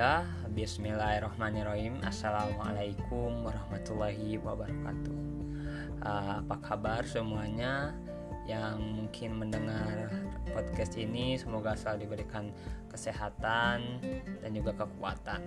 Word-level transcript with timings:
Ya, 0.00 0.24
bismillahirrahmanirrahim. 0.56 2.00
Assalamualaikum 2.00 3.44
warahmatullahi 3.44 4.40
wabarakatuh. 4.40 5.20
Uh, 6.00 6.40
Apa 6.40 6.56
kabar 6.64 7.04
semuanya 7.04 7.92
yang 8.48 8.80
mungkin 8.80 9.36
mendengar 9.36 10.08
podcast 10.56 10.96
ini? 10.96 11.36
Semoga 11.36 11.76
selalu 11.76 12.08
diberikan 12.08 12.48
kesehatan 12.88 14.00
dan 14.40 14.50
juga 14.56 14.72
kekuatan. 14.72 15.44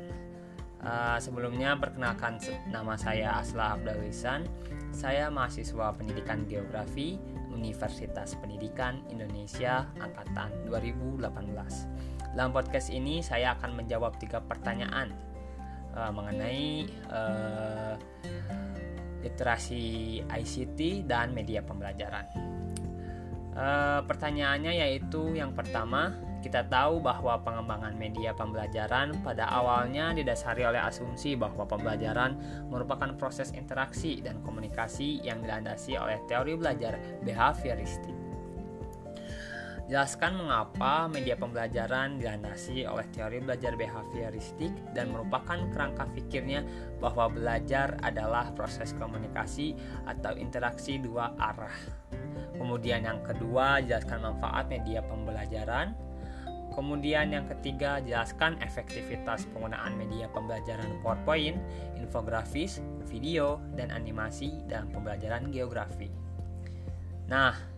Uh, 0.86 1.18
Sebelumnya 1.18 1.74
perkenalkan 1.74 2.38
nama 2.70 2.94
saya 2.94 3.42
Asla 3.42 3.74
Abdalisan 3.74 4.46
Saya 4.94 5.34
mahasiswa 5.34 5.98
pendidikan 5.98 6.46
geografi 6.46 7.18
Universitas 7.50 8.38
Pendidikan 8.38 9.02
Indonesia 9.10 9.90
Angkatan 9.98 10.68
2018 10.70 12.13
dalam 12.34 12.50
podcast 12.50 12.90
ini 12.90 13.22
saya 13.22 13.54
akan 13.58 13.78
menjawab 13.78 14.18
tiga 14.18 14.42
pertanyaan 14.42 15.14
uh, 15.94 16.10
mengenai 16.10 16.90
uh, 17.14 17.94
literasi 19.24 20.20
ICT 20.28 21.08
dan 21.08 21.32
media 21.32 21.64
pembelajaran. 21.64 22.26
Uh, 23.54 24.02
pertanyaannya 24.10 24.82
yaitu 24.82 25.38
yang 25.38 25.54
pertama, 25.54 26.18
kita 26.42 26.66
tahu 26.68 27.00
bahwa 27.00 27.40
pengembangan 27.40 27.96
media 27.96 28.36
pembelajaran 28.36 29.16
pada 29.24 29.48
awalnya 29.48 30.12
didasari 30.12 30.66
oleh 30.66 30.82
asumsi 30.82 31.40
bahwa 31.40 31.64
pembelajaran 31.64 32.36
merupakan 32.68 33.14
proses 33.16 33.54
interaksi 33.56 34.20
dan 34.20 34.42
komunikasi 34.44 35.24
yang 35.24 35.40
dilandasi 35.40 35.96
oleh 35.96 36.20
teori 36.28 36.58
belajar 36.58 36.98
behavioristik. 37.24 38.23
Jelaskan 39.94 40.42
mengapa 40.42 41.06
media 41.06 41.38
pembelajaran 41.38 42.18
dilandasi 42.18 42.82
oleh 42.90 43.06
teori 43.14 43.38
belajar 43.46 43.78
behavioristik 43.78 44.74
dan 44.98 45.14
merupakan 45.14 45.70
kerangka 45.70 46.10
pikirnya 46.18 46.66
bahwa 46.98 47.30
belajar 47.30 47.94
adalah 48.02 48.50
proses 48.58 48.90
komunikasi 48.98 49.78
atau 50.10 50.34
interaksi 50.34 50.98
dua 50.98 51.38
arah. 51.38 51.78
Kemudian 52.58 53.06
yang 53.06 53.22
kedua, 53.22 53.86
jelaskan 53.86 54.26
manfaat 54.26 54.66
media 54.66 55.06
pembelajaran. 55.06 55.94
Kemudian 56.74 57.30
yang 57.30 57.46
ketiga, 57.46 58.02
jelaskan 58.02 58.58
efektivitas 58.66 59.46
penggunaan 59.54 59.94
media 59.94 60.26
pembelajaran 60.34 60.90
PowerPoint, 61.06 61.62
infografis, 62.02 62.82
video, 63.06 63.62
dan 63.78 63.94
animasi 63.94 64.58
dalam 64.66 64.90
pembelajaran 64.90 65.54
geografi. 65.54 66.10
Nah, 67.30 67.73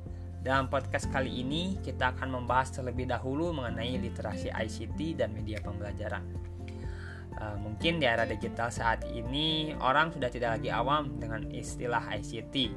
dalam 0.45 0.69
podcast 0.69 1.09
kali 1.09 1.41
ini, 1.41 1.81
kita 1.81 2.13
akan 2.13 2.37
membahas 2.37 2.69
terlebih 2.69 3.09
dahulu 3.09 3.49
mengenai 3.49 3.97
literasi 3.97 4.53
ICT 4.53 5.17
dan 5.17 5.33
media 5.33 5.57
pembelajaran. 5.57 6.21
Uh, 7.41 7.57
mungkin 7.57 7.97
di 7.97 8.05
era 8.05 8.29
digital 8.29 8.69
saat 8.69 9.01
ini, 9.09 9.73
orang 9.81 10.13
sudah 10.13 10.29
tidak 10.29 10.61
lagi 10.61 10.69
awam 10.69 11.17
dengan 11.17 11.49
istilah 11.49 12.13
ICT, 12.13 12.69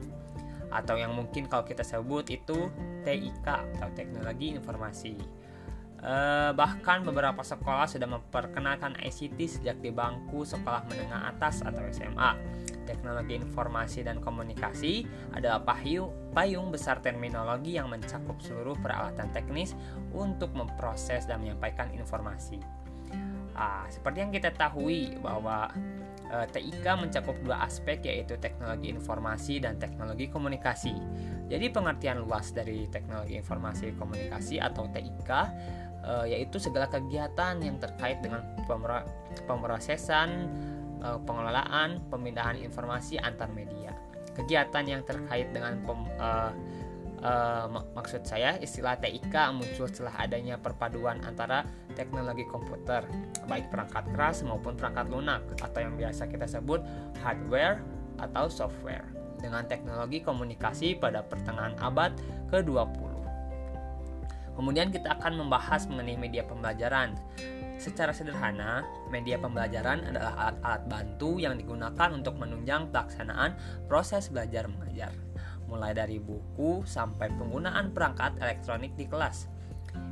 atau 0.73 0.97
yang 0.97 1.13
mungkin 1.13 1.45
kalau 1.45 1.69
kita 1.69 1.85
sebut 1.85 2.33
itu 2.33 2.73
TIK 3.05 3.47
atau 3.47 3.89
Teknologi 3.93 4.57
Informasi. 4.57 5.38
Uh, 5.99 6.55
bahkan 6.55 7.03
beberapa 7.03 7.43
sekolah 7.43 7.91
sudah 7.91 8.07
memperkenalkan 8.07 8.95
ICT 9.03 9.39
sejak 9.59 9.83
di 9.83 9.91
bangku 9.91 10.47
sekolah 10.47 10.87
menengah 10.87 11.35
atas 11.35 11.59
atau 11.67 11.83
SMA 11.91 12.39
teknologi 12.89 13.37
informasi 13.37 14.01
dan 14.01 14.17
komunikasi 14.25 15.05
adalah 15.37 15.61
payung, 15.61 16.09
payung 16.33 16.73
besar 16.73 17.05
terminologi 17.05 17.77
yang 17.77 17.93
mencakup 17.93 18.41
seluruh 18.41 18.81
peralatan 18.81 19.29
teknis 19.37 19.77
untuk 20.17 20.57
memproses 20.57 21.29
dan 21.29 21.45
menyampaikan 21.45 21.93
informasi. 21.93 22.57
Ah, 23.53 23.85
seperti 23.93 24.25
yang 24.25 24.33
kita 24.33 24.55
tahui 24.57 25.21
bahwa 25.21 25.69
eh, 26.31 26.47
TIK 26.49 26.87
mencakup 26.97 27.37
dua 27.45 27.67
aspek 27.67 28.01
yaitu 28.07 28.41
teknologi 28.41 28.89
informasi 28.89 29.61
dan 29.61 29.77
teknologi 29.77 30.31
komunikasi. 30.33 30.95
Jadi 31.49 31.67
pengertian 31.73 32.23
luas 32.23 32.53
dari 32.53 32.87
teknologi 32.87 33.35
informasi 33.35 33.97
komunikasi 33.99 34.61
atau 34.63 34.87
TIK 34.89 35.31
eh, 36.09 36.27
yaitu 36.33 36.57
segala 36.57 36.89
kegiatan 36.89 37.61
yang 37.61 37.77
terkait 37.77 38.25
dengan 38.25 38.41
pemrosesan 39.45 40.49
uh, 41.03 41.19
pengelolaan 41.23 42.03
pemindahan 42.11 42.59
informasi 42.59 43.19
antar 43.23 43.51
media. 43.55 43.95
Kegiatan 44.35 44.85
yang 44.87 45.03
terkait 45.03 45.51
dengan 45.51 45.83
pem, 45.83 46.01
uh, 46.19 46.53
uh, 47.23 47.67
mak 47.71 47.85
maksud 47.95 48.23
saya 48.23 48.55
istilah 48.63 48.95
TIK 48.99 49.35
muncul 49.55 49.91
setelah 49.91 50.15
adanya 50.19 50.55
perpaduan 50.59 51.19
antara 51.27 51.67
teknologi 51.99 52.47
komputer, 52.47 53.03
baik 53.51 53.71
perangkat 53.71 54.05
keras 54.15 54.47
maupun 54.47 54.79
perangkat 54.79 55.11
lunak 55.11 55.43
atau 55.59 55.81
yang 55.83 55.95
biasa 55.99 56.31
kita 56.31 56.47
sebut 56.47 56.83
hardware 57.23 57.83
atau 58.19 58.47
software 58.51 59.07
dengan 59.39 59.67
teknologi 59.67 60.19
komunikasi 60.23 60.99
pada 60.99 61.23
pertengahan 61.23 61.75
abad 61.79 62.11
ke-20. 62.51 63.08
Kemudian 64.59 64.91
kita 64.91 65.15
akan 65.23 65.39
membahas 65.39 65.87
mengenai 65.87 66.19
media 66.19 66.43
pembelajaran. 66.43 67.15
Secara 67.79 68.11
sederhana, 68.11 68.83
media 69.07 69.39
pembelajaran 69.39 70.03
adalah 70.03 70.35
alat-alat 70.35 70.83
bantu 70.91 71.39
yang 71.39 71.55
digunakan 71.55 72.11
untuk 72.11 72.35
menunjang 72.43 72.91
pelaksanaan 72.91 73.55
proses 73.87 74.27
belajar 74.35 74.67
mengajar, 74.67 75.15
mulai 75.71 75.95
dari 75.95 76.19
buku 76.19 76.83
sampai 76.83 77.31
penggunaan 77.39 77.95
perangkat 77.95 78.35
elektronik 78.43 78.99
di 78.99 79.07
kelas. 79.07 79.47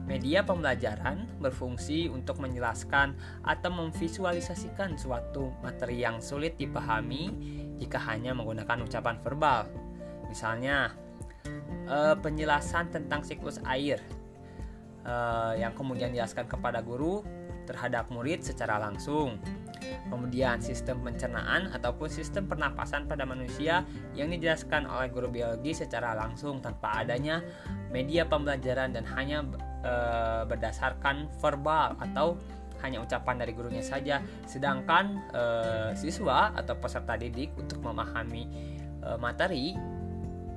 Media 0.06 0.46
pembelajaran 0.46 1.26
berfungsi 1.42 2.06
untuk 2.06 2.38
menjelaskan 2.38 3.18
atau 3.42 3.70
memvisualisasikan 3.74 4.94
suatu 4.94 5.50
materi 5.58 6.06
yang 6.06 6.22
sulit 6.22 6.54
dipahami 6.54 7.34
jika 7.82 7.98
hanya 7.98 8.30
menggunakan 8.30 8.86
ucapan 8.86 9.18
verbal. 9.18 9.66
Misalnya, 10.30 10.94
eh, 11.90 12.14
penjelasan 12.14 12.94
tentang 12.94 13.26
siklus 13.26 13.58
air 13.66 13.98
eh, 15.06 15.52
yang 15.62 15.72
kemudian 15.72 16.10
dijelaskan 16.10 16.50
kepada 16.50 16.82
guru 16.82 17.22
terhadap 17.66 18.08
murid 18.14 18.42
secara 18.46 18.78
langsung. 18.78 19.38
Kemudian 20.10 20.62
sistem 20.62 21.02
pencernaan 21.02 21.70
ataupun 21.74 22.10
sistem 22.10 22.46
pernapasan 22.46 23.06
pada 23.10 23.26
manusia 23.26 23.82
yang 24.14 24.30
dijelaskan 24.30 24.86
oleh 24.86 25.10
guru 25.10 25.28
biologi 25.30 25.74
secara 25.74 26.14
langsung 26.14 26.62
tanpa 26.62 27.02
adanya 27.02 27.42
media 27.90 28.26
pembelajaran 28.26 28.94
dan 28.94 29.04
hanya 29.14 29.46
e, 29.82 29.94
berdasarkan 30.48 31.30
verbal 31.38 31.98
atau 32.02 32.38
hanya 32.82 33.02
ucapan 33.02 33.36
dari 33.42 33.52
gurunya 33.54 33.84
saja. 33.84 34.22
Sedangkan 34.48 35.22
e, 35.30 35.42
siswa 35.98 36.54
atau 36.54 36.74
peserta 36.78 37.14
didik 37.14 37.54
untuk 37.54 37.82
memahami 37.82 38.44
e, 39.02 39.08
materi 39.18 39.76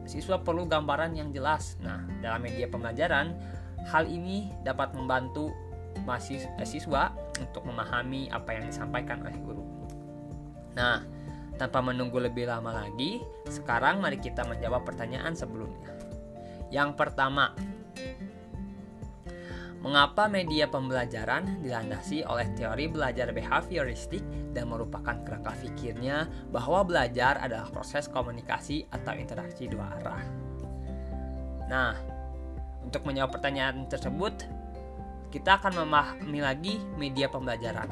siswa 0.10 0.42
perlu 0.42 0.66
gambaran 0.66 1.14
yang 1.14 1.30
jelas. 1.30 1.78
Nah, 1.86 2.02
dalam 2.18 2.42
media 2.42 2.66
pembelajaran 2.66 3.59
hal 3.88 4.10
ini 4.10 4.52
dapat 4.68 4.92
membantu 4.92 5.56
mahasiswa 6.04 7.14
untuk 7.40 7.64
memahami 7.64 8.28
apa 8.34 8.56
yang 8.58 8.68
disampaikan 8.68 9.24
oleh 9.24 9.38
guru. 9.42 9.64
Nah, 10.76 11.04
tanpa 11.60 11.84
menunggu 11.84 12.20
lebih 12.24 12.48
lama 12.48 12.72
lagi, 12.72 13.20
sekarang 13.48 14.00
mari 14.00 14.20
kita 14.20 14.48
menjawab 14.48 14.88
pertanyaan 14.88 15.36
sebelumnya. 15.36 15.92
Yang 16.72 16.96
pertama, 16.96 17.52
mengapa 19.84 20.32
media 20.32 20.70
pembelajaran 20.72 21.60
dilandasi 21.60 22.24
oleh 22.24 22.48
teori 22.56 22.88
belajar 22.88 23.32
behavioristik 23.36 24.22
dan 24.56 24.72
merupakan 24.72 25.20
kerangka 25.26 25.56
pikirnya 25.60 26.30
bahwa 26.54 26.86
belajar 26.86 27.42
adalah 27.44 27.68
proses 27.72 28.08
komunikasi 28.08 28.88
atau 28.92 29.14
interaksi 29.18 29.68
dua 29.68 30.00
arah? 30.00 30.24
Nah, 31.70 31.92
untuk 32.84 33.06
menjawab 33.06 33.36
pertanyaan 33.36 33.86
tersebut, 33.88 34.46
kita 35.30 35.62
akan 35.62 35.86
memahami 35.86 36.40
lagi 36.42 36.76
media 36.98 37.30
pembelajaran. 37.30 37.90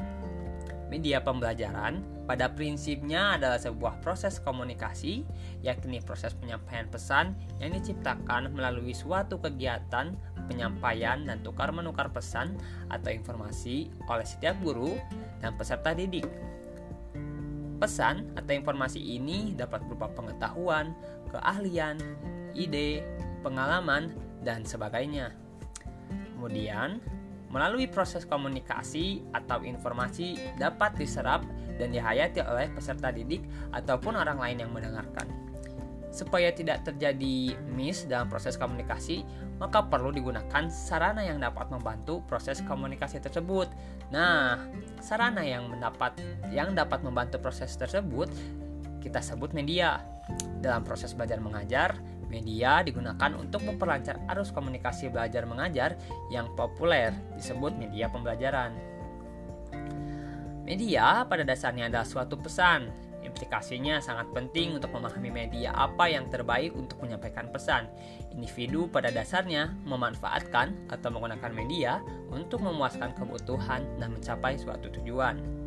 Media 0.88 1.20
pembelajaran 1.20 2.18
pada 2.28 2.52
prinsipnya 2.52 3.40
adalah 3.40 3.56
sebuah 3.56 4.04
proses 4.04 4.44
komunikasi, 4.44 5.24
yakni 5.64 6.04
proses 6.04 6.36
penyampaian 6.36 6.88
pesan 6.92 7.36
yang 7.64 7.72
diciptakan 7.72 8.52
melalui 8.52 8.92
suatu 8.92 9.40
kegiatan 9.40 10.12
penyampaian 10.52 11.24
dan 11.24 11.40
tukar-menukar 11.40 12.12
pesan 12.12 12.56
atau 12.92 13.12
informasi 13.12 13.92
oleh 14.12 14.28
setiap 14.28 14.60
guru 14.60 14.96
dan 15.40 15.56
peserta 15.56 15.96
didik. 15.96 16.28
Pesan 17.78 18.34
atau 18.36 18.52
informasi 18.52 19.00
ini 19.00 19.56
dapat 19.56 19.86
berupa 19.88 20.12
pengetahuan, 20.12 20.92
keahlian, 21.32 21.96
ide, 22.58 23.06
pengalaman, 23.40 24.12
dan 24.44 24.66
sebagainya. 24.66 25.34
Kemudian, 26.38 27.02
Melalui 27.48 27.88
proses 27.88 28.28
komunikasi 28.28 29.24
atau 29.32 29.64
informasi 29.64 30.36
dapat 30.60 31.00
diserap 31.00 31.48
dan 31.80 31.96
dihayati 31.96 32.44
oleh 32.44 32.68
peserta 32.76 33.08
didik 33.08 33.40
ataupun 33.72 34.20
orang 34.20 34.36
lain 34.36 34.68
yang 34.68 34.72
mendengarkan. 34.76 35.28
supaya 36.08 36.50
tidak 36.50 36.82
terjadi 36.82 37.54
miss 37.70 38.10
dalam 38.10 38.26
proses 38.26 38.58
komunikasi, 38.58 39.22
maka 39.62 39.86
perlu 39.86 40.10
digunakan 40.10 40.66
sarana 40.74 41.22
yang 41.22 41.38
dapat 41.38 41.70
membantu 41.70 42.26
proses 42.26 42.58
komunikasi 42.66 43.22
tersebut. 43.22 43.70
Nah, 44.10 44.58
sarana 44.98 45.46
yang 45.46 45.70
mendapat 45.70 46.18
yang 46.50 46.74
dapat 46.74 47.06
membantu 47.06 47.38
proses 47.38 47.70
tersebut 47.78 48.34
kita 48.98 49.22
sebut 49.22 49.54
media. 49.54 50.02
Dalam 50.58 50.82
proses 50.82 51.14
belajar 51.14 51.38
mengajar, 51.38 51.94
media 52.28 52.84
digunakan 52.84 53.32
untuk 53.36 53.64
memperlancar 53.64 54.22
arus 54.36 54.52
komunikasi 54.52 55.10
belajar 55.12 55.48
mengajar 55.48 55.96
yang 56.32 56.52
populer 56.56 57.16
disebut 57.36 57.76
media 57.76 58.12
pembelajaran. 58.12 58.76
Media 60.68 61.24
pada 61.24 61.48
dasarnya 61.48 61.88
adalah 61.88 62.04
suatu 62.04 62.36
pesan 62.36 63.08
Implikasinya 63.28 64.00
sangat 64.00 64.32
penting 64.32 64.80
untuk 64.80 64.96
memahami 64.96 65.30
media 65.30 65.76
apa 65.76 66.08
yang 66.08 66.32
terbaik 66.32 66.72
untuk 66.74 67.04
menyampaikan 67.04 67.52
pesan. 67.52 67.86
Individu 68.32 68.88
pada 68.88 69.12
dasarnya 69.12 69.76
memanfaatkan 69.84 70.74
atau 70.90 71.10
menggunakan 71.12 71.52
media 71.52 72.00
untuk 72.32 72.64
memuaskan 72.64 73.12
kebutuhan 73.14 73.84
dan 74.00 74.16
mencapai 74.16 74.56
suatu 74.56 74.88
tujuan. 74.90 75.67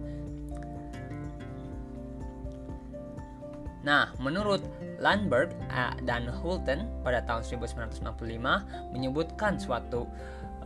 Nah, 3.80 4.12
menurut 4.20 4.60
Landberg 5.00 5.56
dan 6.04 6.28
Hulten 6.28 6.84
pada 7.00 7.24
tahun 7.24 7.44
1965 7.48 8.92
menyebutkan 8.92 9.56
suatu 9.56 10.04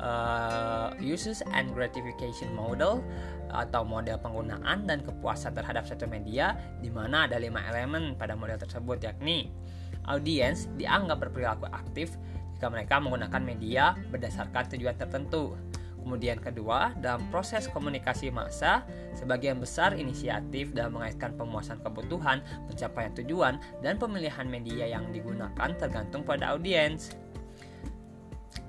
uh, 0.02 0.90
uses 0.98 1.42
and 1.54 1.70
gratification 1.70 2.50
model 2.50 2.98
atau 3.54 3.86
model 3.86 4.18
penggunaan 4.18 4.90
dan 4.90 4.98
kepuasan 5.06 5.54
terhadap 5.54 5.86
satu 5.86 6.10
media 6.10 6.58
di 6.82 6.90
mana 6.90 7.30
ada 7.30 7.38
lima 7.38 7.62
elemen 7.70 8.18
pada 8.18 8.34
model 8.34 8.58
tersebut 8.58 8.98
yakni 9.06 9.54
audiens 10.10 10.66
dianggap 10.74 11.22
berperilaku 11.22 11.70
aktif 11.70 12.18
jika 12.58 12.66
mereka 12.70 12.98
menggunakan 12.98 13.42
media 13.42 13.94
berdasarkan 14.10 14.64
tujuan 14.74 14.98
tertentu. 14.98 15.54
Kemudian 16.04 16.36
kedua, 16.36 16.92
dalam 17.00 17.24
proses 17.32 17.64
komunikasi 17.72 18.28
massa, 18.28 18.84
sebagian 19.16 19.56
besar 19.56 19.96
inisiatif 19.96 20.76
dalam 20.76 21.00
mengaitkan 21.00 21.32
pemuasan 21.32 21.80
kebutuhan, 21.80 22.44
pencapaian 22.68 23.16
tujuan, 23.16 23.56
dan 23.80 23.96
pemilihan 23.96 24.44
media 24.44 24.84
yang 24.84 25.08
digunakan 25.16 25.72
tergantung 25.80 26.20
pada 26.20 26.52
audiens. 26.52 27.16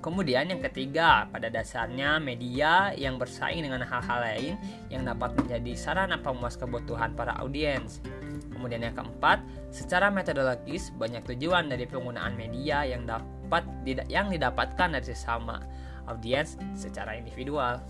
Kemudian 0.00 0.48
yang 0.48 0.62
ketiga, 0.64 1.28
pada 1.28 1.52
dasarnya 1.52 2.16
media 2.22 2.94
yang 2.96 3.20
bersaing 3.20 3.60
dengan 3.60 3.84
hal-hal 3.84 4.22
lain 4.22 4.54
yang 4.88 5.04
dapat 5.04 5.36
menjadi 5.36 5.76
sarana 5.76 6.16
pemuas 6.16 6.56
kebutuhan 6.56 7.12
para 7.12 7.36
audiens. 7.42 8.00
Kemudian 8.48 8.80
yang 8.86 8.96
keempat, 8.96 9.44
secara 9.68 10.08
metodologis 10.08 10.88
banyak 10.96 11.20
tujuan 11.36 11.68
dari 11.68 11.84
penggunaan 11.84 12.32
media 12.32 12.86
yang 12.86 13.04
dapat 13.04 13.66
yang 14.08 14.30
didapatkan 14.30 14.94
dari 14.94 15.04
sesama 15.04 15.58
audiens 16.06 16.58
secara 16.74 17.14
individual. 17.18 17.82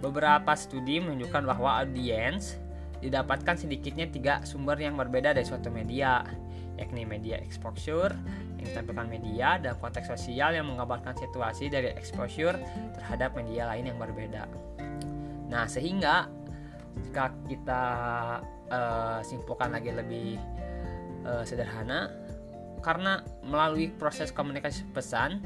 Beberapa 0.00 0.56
studi 0.56 0.98
menunjukkan 0.98 1.42
bahwa 1.44 1.84
audiens 1.84 2.56
didapatkan 3.00 3.56
sedikitnya 3.56 4.08
tiga 4.08 4.34
sumber 4.44 4.76
yang 4.76 4.96
berbeda 4.96 5.32
dari 5.32 5.46
suatu 5.46 5.72
media, 5.72 6.24
yakni 6.76 7.04
media 7.04 7.40
exposure, 7.40 8.12
yang 8.60 8.66
ditampilkan 8.68 9.08
media 9.08 9.56
dalam 9.56 9.80
konteks 9.80 10.12
sosial 10.12 10.52
yang 10.52 10.68
menggambarkan 10.68 11.16
situasi 11.16 11.72
dari 11.72 11.92
exposure 11.96 12.56
terhadap 12.96 13.32
media 13.32 13.68
lain 13.68 13.88
yang 13.88 13.98
berbeda. 14.00 14.44
Nah, 15.48 15.64
sehingga 15.64 16.28
jika 17.08 17.32
kita 17.48 17.82
uh, 18.68 19.20
simpulkan 19.24 19.72
lagi 19.72 19.90
lebih 19.96 20.36
uh, 21.24 21.42
sederhana, 21.42 22.12
karena 22.80 23.24
melalui 23.44 23.92
proses 23.96 24.32
komunikasi 24.32 24.88
pesan, 24.92 25.40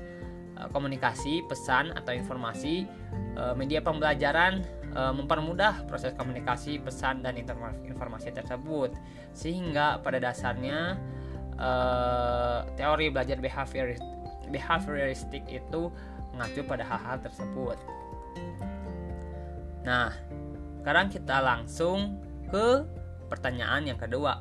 komunikasi 0.71 1.43
pesan 1.47 1.91
atau 1.95 2.15
informasi, 2.15 2.87
uh, 3.35 3.55
media 3.59 3.83
pembelajaran 3.83 4.65
mempermudah 4.95 5.91
proses 5.91 6.15
komunikasi 6.15 6.79
pesan 6.79 7.19
dan 7.19 7.35
informasi 7.35 8.31
tersebut, 8.31 8.95
sehingga 9.35 9.99
pada 9.99 10.23
dasarnya 10.23 10.95
teori 12.79 13.11
belajar 13.11 13.43
behavior 13.43 13.99
behavioristik 14.55 15.43
itu 15.51 15.91
mengacu 16.31 16.63
pada 16.63 16.87
hal-hal 16.87 17.19
tersebut. 17.27 17.75
Nah, 19.83 20.15
sekarang 20.79 21.11
kita 21.11 21.43
langsung 21.43 22.23
ke 22.47 22.87
pertanyaan 23.27 23.91
yang 23.91 23.99
kedua. 23.99 24.39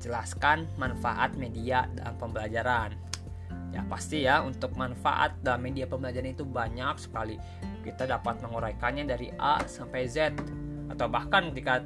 Jelaskan 0.00 0.72
manfaat 0.80 1.36
media 1.36 1.84
dalam 1.92 2.16
pembelajaran. 2.16 2.96
Ya 3.74 3.82
pasti 3.90 4.22
ya 4.22 4.38
untuk 4.46 4.78
manfaat 4.78 5.34
dalam 5.42 5.66
media 5.66 5.90
pembelajaran 5.90 6.30
itu 6.30 6.46
banyak 6.46 6.94
sekali. 6.94 7.34
Kita 7.82 8.06
dapat 8.06 8.38
menguraikannya 8.38 9.02
dari 9.02 9.34
A 9.34 9.66
sampai 9.66 10.06
Z 10.06 10.30
atau 10.94 11.10
bahkan 11.10 11.50
ketika 11.50 11.82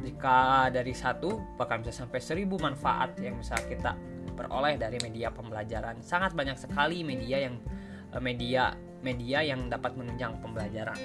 jika 0.00 0.72
dari 0.72 0.96
satu 0.96 1.36
bahkan 1.60 1.84
bisa 1.84 1.92
sampai 1.92 2.24
seribu 2.24 2.56
manfaat 2.56 3.20
yang 3.20 3.36
bisa 3.36 3.52
kita 3.68 3.92
peroleh 4.32 4.80
dari 4.80 4.96
media 5.04 5.28
pembelajaran. 5.28 6.00
Sangat 6.00 6.32
banyak 6.32 6.56
sekali 6.56 7.04
media 7.04 7.44
yang 7.44 7.60
eh, 8.16 8.22
media 8.22 8.72
media 9.04 9.44
yang 9.44 9.68
dapat 9.68 9.92
menunjang 10.00 10.40
pembelajaran. 10.40 10.96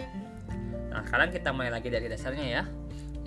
Nah 0.96 1.04
sekarang 1.04 1.36
kita 1.36 1.52
mulai 1.52 1.76
lagi 1.76 1.92
dari 1.92 2.08
dasarnya 2.08 2.48
ya. 2.48 2.64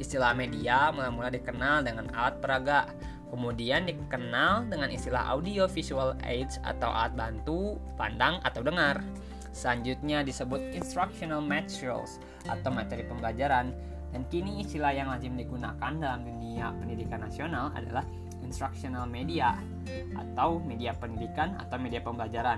Istilah 0.01 0.33
media 0.33 0.89
mula-mula 0.89 1.29
dikenal 1.29 1.85
dengan 1.85 2.09
alat 2.17 2.41
peraga 2.41 2.89
kemudian 3.29 3.89
dikenal 3.89 4.69
dengan 4.69 4.89
istilah 4.89 5.29
audio 5.33 5.69
visual 5.69 6.17
aids 6.25 6.57
atau 6.65 6.89
alat 6.89 7.13
bantu 7.15 7.77
pandang 7.97 8.41
atau 8.45 8.65
dengar 8.65 9.01
selanjutnya 9.53 10.23
disebut 10.23 10.61
instructional 10.77 11.43
materials 11.43 12.23
atau 12.47 12.71
materi 12.71 13.05
pembelajaran 13.05 13.75
dan 14.13 14.23
kini 14.33 14.65
istilah 14.65 14.93
yang 14.95 15.13
lazim 15.13 15.37
digunakan 15.37 15.93
dalam 16.01 16.25
dunia 16.25 16.73
pendidikan 16.81 17.21
nasional 17.21 17.69
adalah 17.77 18.05
instructional 18.41 19.05
media 19.05 19.53
atau 20.17 20.57
media 20.65 20.97
pendidikan 20.97 21.53
atau 21.61 21.77
media 21.77 22.01
pembelajaran. 22.01 22.57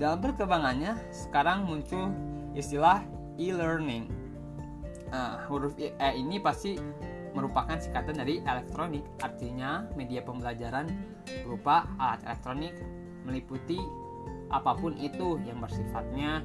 Dalam 0.00 0.24
perkembangannya, 0.24 0.96
sekarang 1.12 1.68
muncul 1.68 2.08
istilah 2.56 3.04
e-learning. 3.36 4.08
Nah, 5.12 5.44
huruf 5.50 5.76
E 5.76 5.92
ini 6.16 6.40
pasti 6.40 6.80
merupakan 7.32 7.78
singkatan 7.78 8.18
dari 8.18 8.42
elektronik, 8.42 9.04
artinya 9.22 9.86
media 9.94 10.20
pembelajaran 10.24 10.90
berupa 11.46 11.86
alat 11.98 12.20
elektronik 12.26 12.74
meliputi 13.22 13.78
apa 14.50 14.74
pun 14.74 14.98
itu 14.98 15.38
yang 15.46 15.62
bersifatnya 15.62 16.42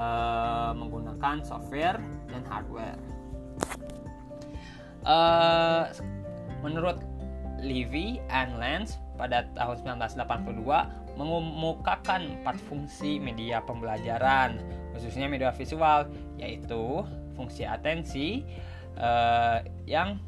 uh, 0.00 0.72
menggunakan 0.72 1.44
software 1.44 2.00
dan 2.32 2.42
hardware. 2.48 3.00
Uh, 5.02 5.90
menurut 6.62 7.02
Levy 7.62 8.22
and 8.30 8.56
Lens 8.58 8.98
pada 9.18 9.46
tahun 9.54 10.00
1982 10.02 11.18
mengemukakan 11.20 12.40
empat 12.40 12.56
fungsi 12.66 13.20
media 13.20 13.60
pembelajaran 13.62 14.56
khususnya 14.96 15.28
media 15.28 15.52
visual 15.52 16.08
yaitu 16.40 17.04
fungsi 17.36 17.68
atensi 17.68 18.44
uh, 18.98 19.64
yang 19.88 20.18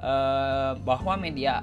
uh, 0.00 0.76
bahwa 0.82 1.16
media 1.16 1.62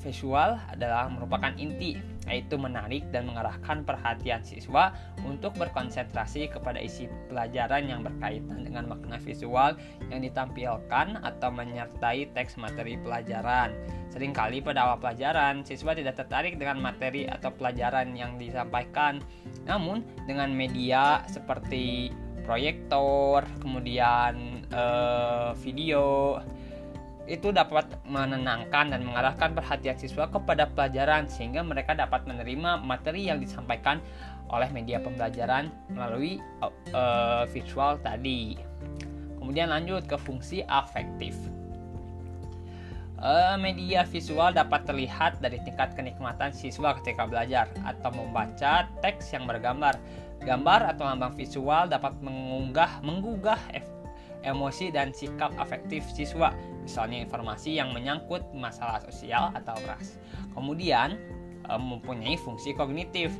visual 0.00 0.60
adalah 0.70 1.10
merupakan 1.10 1.50
inti 1.58 1.98
yaitu 2.26 2.58
menarik 2.58 3.06
dan 3.14 3.30
mengarahkan 3.30 3.86
perhatian 3.86 4.42
siswa 4.42 4.90
untuk 5.22 5.54
berkonsentrasi 5.54 6.50
kepada 6.50 6.82
isi 6.82 7.06
pelajaran 7.30 7.86
yang 7.86 8.02
berkaitan 8.02 8.66
dengan 8.66 8.90
makna 8.90 9.16
visual 9.22 9.78
yang 10.10 10.20
ditampilkan 10.20 11.22
atau 11.22 11.48
menyertai 11.54 12.34
teks 12.34 12.58
materi 12.58 12.98
pelajaran. 12.98 13.70
Seringkali 14.10 14.58
pada 14.58 14.90
awal 14.90 14.98
pelajaran, 14.98 15.62
siswa 15.62 15.94
tidak 15.94 16.18
tertarik 16.18 16.58
dengan 16.58 16.82
materi 16.82 17.30
atau 17.30 17.54
pelajaran 17.54 18.10
yang 18.18 18.34
disampaikan. 18.42 19.22
Namun, 19.62 20.02
dengan 20.26 20.50
media 20.50 21.22
seperti 21.30 22.10
proyektor, 22.42 23.46
kemudian 23.62 24.55
eh, 24.72 25.50
video, 25.60 26.36
itu 27.26 27.50
dapat 27.50 27.90
menenangkan 28.06 28.94
dan 28.94 29.02
mengarahkan 29.02 29.50
perhatian 29.52 29.98
siswa 29.98 30.30
kepada 30.30 30.70
pelajaran 30.70 31.26
sehingga 31.26 31.66
mereka 31.66 31.98
dapat 31.98 32.22
menerima 32.22 32.86
materi 32.86 33.26
yang 33.26 33.42
disampaikan 33.42 33.98
oleh 34.46 34.70
media 34.70 35.02
pembelajaran 35.02 35.74
melalui 35.90 36.38
uh, 36.62 37.42
visual 37.50 37.98
tadi. 37.98 38.54
Kemudian 39.42 39.74
lanjut 39.74 40.06
ke 40.06 40.14
fungsi 40.14 40.62
afektif. 40.70 41.34
Uh, 43.18 43.58
media 43.58 44.06
visual 44.06 44.54
dapat 44.54 44.86
terlihat 44.86 45.40
dari 45.42 45.58
tingkat 45.66 45.98
kenikmatan 45.98 46.54
siswa 46.54 46.94
ketika 47.02 47.26
belajar 47.26 47.66
atau 47.82 48.14
membaca 48.14 48.86
teks 49.02 49.34
yang 49.34 49.50
bergambar. 49.50 49.98
Gambar 50.46 50.94
atau 50.94 51.10
lambang 51.10 51.34
visual 51.34 51.90
dapat 51.90 52.14
mengunggah 52.22 53.02
menggugah 53.02 53.58
emosi 54.46 54.94
dan 54.94 55.10
sikap 55.10 55.50
afektif 55.58 56.06
siswa, 56.14 56.54
misalnya 56.86 57.26
informasi 57.26 57.76
yang 57.76 57.90
menyangkut 57.90 58.46
masalah 58.54 59.02
sosial 59.02 59.50
atau 59.52 59.74
ras. 59.84 60.16
Kemudian 60.54 61.18
eh, 61.66 61.80
mempunyai 61.80 62.38
fungsi 62.38 62.72
kognitif. 62.72 63.34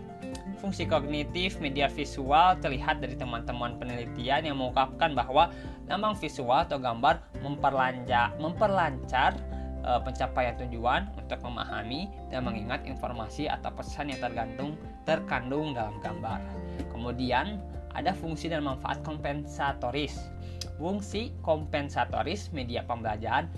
Fungsi 0.59 0.89
kognitif 0.89 1.63
media 1.63 1.87
visual 1.87 2.59
terlihat 2.59 2.99
dari 2.99 3.15
teman-teman 3.15 3.79
penelitian 3.79 4.51
yang 4.51 4.57
mengungkapkan 4.59 5.15
bahwa 5.15 5.55
lambang 5.87 6.19
visual 6.19 6.67
atau 6.67 6.83
gambar 6.83 7.23
memperlancar 8.43 9.39
uh, 9.87 10.03
pencapaian 10.03 10.59
tujuan 10.67 11.07
untuk 11.15 11.39
memahami 11.47 12.11
dan 12.29 12.43
mengingat 12.43 12.83
informasi 12.85 13.47
atau 13.47 13.71
pesan 13.71 14.11
yang 14.11 14.21
tergantung 14.21 14.75
terkandung 15.07 15.73
dalam 15.73 15.97
gambar. 16.03 16.43
Kemudian 16.91 17.63
ada 17.97 18.13
fungsi 18.13 18.53
dan 18.53 18.69
manfaat 18.69 19.01
kompensatoris. 19.01 20.15
Fungsi 20.77 21.33
kompensatoris 21.41 22.53
media 22.53 22.85
pembelajaran 22.85 23.49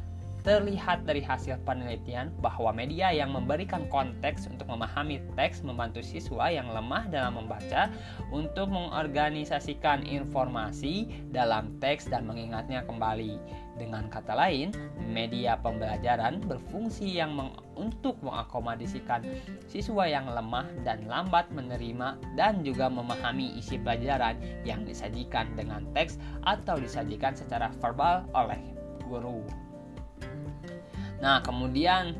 terlihat 0.46 1.02
dari 1.04 1.20
hasil 1.20 1.58
penelitian 1.66 2.30
bahwa 2.38 2.70
media 2.70 3.10
yang 3.10 3.34
memberikan 3.34 3.84
konteks 3.90 4.46
untuk 4.46 4.70
memahami 4.70 5.20
teks 5.34 5.66
membantu 5.66 6.00
siswa 6.00 6.48
yang 6.48 6.70
lemah 6.70 7.10
dalam 7.10 7.36
membaca 7.42 7.90
untuk 8.30 8.70
mengorganisasikan 8.70 10.06
informasi 10.06 11.10
dalam 11.34 11.74
teks 11.82 12.06
dan 12.06 12.24
mengingatnya 12.24 12.86
kembali. 12.86 13.36
Dengan 13.78 14.10
kata 14.10 14.34
lain, 14.34 14.74
media 15.06 15.54
pembelajaran 15.62 16.42
berfungsi 16.42 17.14
yang 17.14 17.38
meng 17.38 17.54
untuk 17.78 18.18
mengakomodasikan 18.26 19.22
siswa 19.70 20.04
yang 20.10 20.26
lemah 20.26 20.66
dan 20.82 21.06
lambat 21.06 21.46
menerima 21.54 22.18
dan 22.34 22.66
juga 22.66 22.90
memahami 22.90 23.54
isi 23.54 23.78
pelajaran 23.78 24.34
yang 24.66 24.82
disajikan 24.82 25.46
dengan 25.54 25.86
teks 25.94 26.18
atau 26.42 26.74
disajikan 26.74 27.38
secara 27.38 27.70
verbal 27.78 28.26
oleh 28.34 28.58
guru. 29.06 29.46
Nah, 31.22 31.38
kemudian 31.46 32.18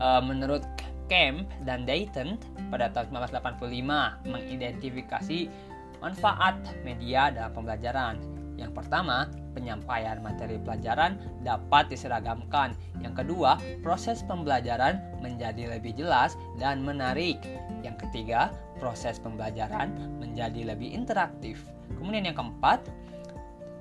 e, 0.00 0.08
menurut 0.24 0.64
Kemp 1.12 1.52
dan 1.68 1.84
Dayton 1.84 2.40
pada 2.72 2.88
tahun 2.96 3.12
1985 3.28 4.24
mengidentifikasi 4.24 5.52
manfaat 6.00 6.56
media 6.80 7.28
dalam 7.28 7.52
pembelajaran. 7.52 8.33
Yang 8.54 8.72
pertama, 8.82 9.26
penyampaian 9.54 10.22
materi 10.22 10.58
pelajaran 10.62 11.18
dapat 11.42 11.90
diseragamkan. 11.90 12.74
Yang 13.02 13.24
kedua, 13.24 13.58
proses 13.82 14.22
pembelajaran 14.26 15.02
menjadi 15.18 15.74
lebih 15.78 15.98
jelas 15.98 16.38
dan 16.58 16.82
menarik. 16.86 17.42
Yang 17.82 18.08
ketiga, 18.08 18.54
proses 18.78 19.18
pembelajaran 19.18 19.94
menjadi 20.22 20.74
lebih 20.74 20.94
interaktif. 20.94 21.66
Kemudian 21.98 22.30
yang 22.30 22.38
keempat, 22.38 22.86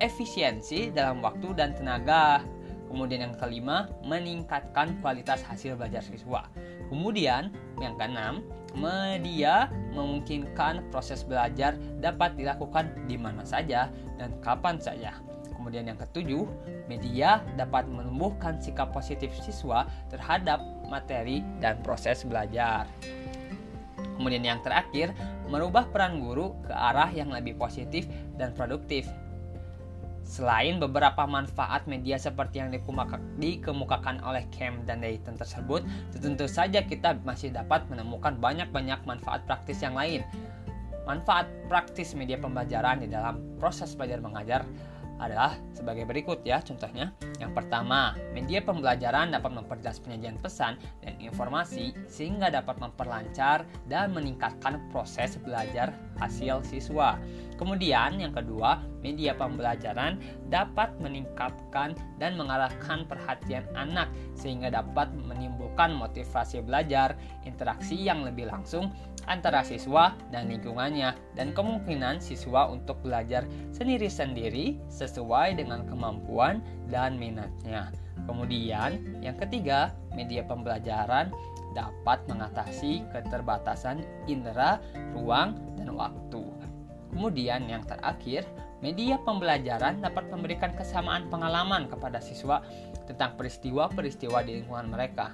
efisiensi 0.02 0.90
dalam 0.90 1.22
waktu 1.22 1.54
dan 1.54 1.78
tenaga. 1.78 2.42
Kemudian 2.90 3.26
yang 3.26 3.36
kelima, 3.42 3.90
meningkatkan 4.06 5.02
kualitas 5.02 5.42
hasil 5.42 5.74
belajar 5.74 6.06
siswa. 6.06 6.46
Kemudian 6.94 7.50
yang 7.82 7.98
keenam, 7.98 8.46
media 8.74 9.70
memungkinkan 9.94 10.90
proses 10.90 11.22
belajar 11.22 11.78
dapat 12.02 12.34
dilakukan 12.38 12.90
di 13.06 13.16
mana 13.16 13.46
saja 13.46 13.90
dan 14.18 14.34
kapan 14.42 14.82
saja. 14.82 15.14
Kemudian 15.54 15.88
yang 15.88 15.96
ketujuh, 15.96 16.44
media 16.92 17.40
dapat 17.56 17.88
menumbuhkan 17.88 18.60
sikap 18.60 18.92
positif 18.92 19.32
siswa 19.40 19.88
terhadap 20.12 20.60
materi 20.92 21.40
dan 21.64 21.80
proses 21.80 22.28
belajar. 22.28 22.84
Kemudian 24.20 24.44
yang 24.44 24.60
terakhir, 24.60 25.16
merubah 25.48 25.88
peran 25.88 26.20
guru 26.20 26.52
ke 26.68 26.74
arah 26.76 27.08
yang 27.16 27.32
lebih 27.32 27.56
positif 27.56 28.12
dan 28.36 28.52
produktif 28.52 29.08
Selain 30.24 30.80
beberapa 30.80 31.28
manfaat 31.28 31.84
media 31.86 32.16
seperti 32.16 32.64
yang 32.64 32.72
dikemukakan 32.72 34.18
oleh 34.24 34.48
Cam 34.56 34.82
dan 34.88 35.04
Dayton 35.04 35.36
tersebut, 35.36 35.84
tentu 36.16 36.48
saja 36.48 36.80
kita 36.80 37.20
masih 37.28 37.52
dapat 37.52 37.84
menemukan 37.92 38.40
banyak-banyak 38.40 39.04
manfaat 39.04 39.44
praktis 39.44 39.84
yang 39.84 39.94
lain. 39.94 40.24
Manfaat 41.04 41.52
praktis 41.68 42.16
media 42.16 42.40
pembelajaran 42.40 43.04
di 43.04 43.12
dalam 43.12 43.44
proses 43.60 43.92
belajar 43.94 44.24
mengajar 44.24 44.64
adalah 45.22 45.58
sebagai 45.76 46.08
berikut 46.08 46.42
ya 46.46 46.62
contohnya. 46.64 47.14
Yang 47.38 47.52
pertama, 47.58 48.18
media 48.32 48.64
pembelajaran 48.64 49.34
dapat 49.34 49.52
memperjelas 49.54 50.00
penyajian 50.02 50.40
pesan 50.42 50.80
dan 51.04 51.14
informasi 51.22 51.94
sehingga 52.10 52.50
dapat 52.50 52.80
memperlancar 52.80 53.68
dan 53.90 54.14
meningkatkan 54.16 54.80
proses 54.90 55.38
belajar 55.42 55.94
hasil 56.18 56.64
siswa. 56.66 57.20
Kemudian 57.58 58.20
yang 58.20 58.34
kedua, 58.34 58.82
media 59.06 59.36
pembelajaran 59.38 60.18
dapat 60.50 60.96
meningkatkan 61.00 61.94
dan 62.18 62.36
mengarahkan 62.36 63.06
perhatian 63.06 63.64
anak 63.78 64.10
sehingga 64.34 64.74
dapat 64.74 65.12
motivasi 65.76 66.62
belajar, 66.62 67.18
interaksi 67.44 67.98
yang 67.98 68.22
lebih 68.22 68.48
langsung 68.50 68.94
antara 69.26 69.64
siswa 69.64 70.16
dan 70.30 70.52
lingkungannya 70.52 71.16
dan 71.36 71.56
kemungkinan 71.56 72.20
siswa 72.20 72.68
untuk 72.68 73.00
belajar 73.02 73.48
sendiri-sendiri 73.72 74.80
sesuai 74.92 75.56
dengan 75.60 75.88
kemampuan 75.88 76.60
dan 76.92 77.16
minatnya. 77.16 77.92
Kemudian, 78.28 79.20
yang 79.20 79.36
ketiga, 79.40 79.92
media 80.16 80.44
pembelajaran 80.46 81.32
dapat 81.74 82.22
mengatasi 82.30 83.02
keterbatasan 83.10 84.06
indera, 84.30 84.78
ruang, 85.18 85.58
dan 85.80 85.92
waktu. 85.98 86.44
Kemudian 87.14 87.70
yang 87.70 87.84
terakhir, 87.86 88.46
media 88.82 89.22
pembelajaran 89.22 90.02
dapat 90.02 90.30
memberikan 90.30 90.74
kesamaan 90.74 91.30
pengalaman 91.30 91.90
kepada 91.90 92.22
siswa 92.22 92.62
tentang 93.06 93.38
peristiwa-peristiwa 93.38 94.42
di 94.46 94.62
lingkungan 94.62 94.90
mereka 94.90 95.34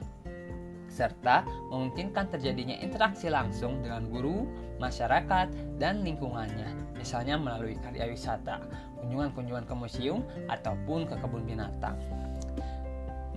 serta 0.89 1.45
memungkinkan 1.71 2.33
terjadinya 2.33 2.75
interaksi 2.81 3.29
langsung 3.29 3.79
dengan 3.85 4.09
guru, 4.09 4.49
masyarakat, 4.81 5.79
dan 5.79 6.01
lingkungannya, 6.01 6.97
misalnya 6.97 7.37
melalui 7.37 7.77
karya 7.79 8.09
wisata, 8.09 8.59
kunjungan-kunjungan 8.99 9.65
ke 9.69 9.73
museum, 9.77 10.25
ataupun 10.49 11.07
ke 11.07 11.15
kebun 11.21 11.45
binatang. 11.45 11.95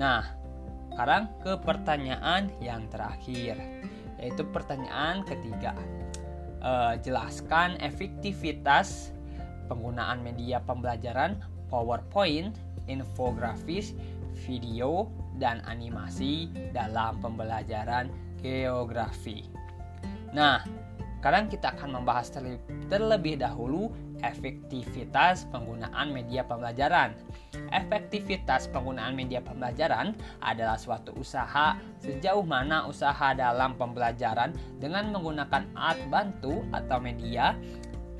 Nah, 0.00 0.24
sekarang 0.92 1.28
ke 1.40 1.52
pertanyaan 1.60 2.52
yang 2.60 2.88
terakhir, 2.88 3.56
yaitu 4.20 4.42
pertanyaan 4.52 5.24
ketiga 5.24 5.72
uh, 6.60 6.94
jelaskan 7.00 7.80
efektivitas 7.80 9.12
penggunaan 9.72 10.20
media 10.20 10.60
pembelajaran 10.60 11.40
PowerPoint, 11.72 12.52
infografis, 12.86 13.96
video, 14.44 15.08
dan 15.42 15.58
animasi 15.66 16.46
dalam 16.70 17.18
pembelajaran 17.18 18.06
geografi. 18.38 19.50
Nah, 20.30 20.62
sekarang 21.18 21.50
kita 21.50 21.74
akan 21.78 22.02
membahas 22.02 22.34
terlebih 22.90 23.38
dahulu 23.38 23.90
efektivitas 24.26 25.46
penggunaan 25.50 26.10
media 26.10 26.42
pembelajaran. 26.46 27.14
Efektivitas 27.70 28.66
penggunaan 28.70 29.14
media 29.14 29.38
pembelajaran 29.38 30.18
adalah 30.42 30.78
suatu 30.78 31.14
usaha 31.18 31.78
sejauh 32.02 32.42
mana 32.42 32.86
usaha 32.90 33.34
dalam 33.38 33.78
pembelajaran 33.78 34.50
dengan 34.82 35.14
menggunakan 35.14 35.62
alat 35.78 36.02
bantu 36.10 36.66
atau 36.74 36.98
media 36.98 37.54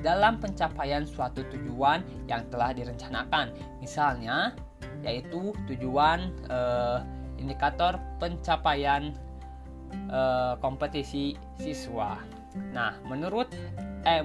dalam 0.03 0.43
pencapaian 0.43 1.07
suatu 1.07 1.47
tujuan 1.47 2.03
yang 2.27 2.43
telah 2.51 2.75
direncanakan. 2.75 3.51
Misalnya, 3.79 4.55
yaitu 5.03 5.55
tujuan 5.71 6.33
eh, 6.51 6.99
indikator 7.39 7.99
pencapaian 8.23 9.13
eh, 9.93 10.55
kompetisi 10.63 11.35
siswa. 11.59 12.19
Nah, 12.73 12.97
menurut 13.09 13.49
E. 14.03 14.21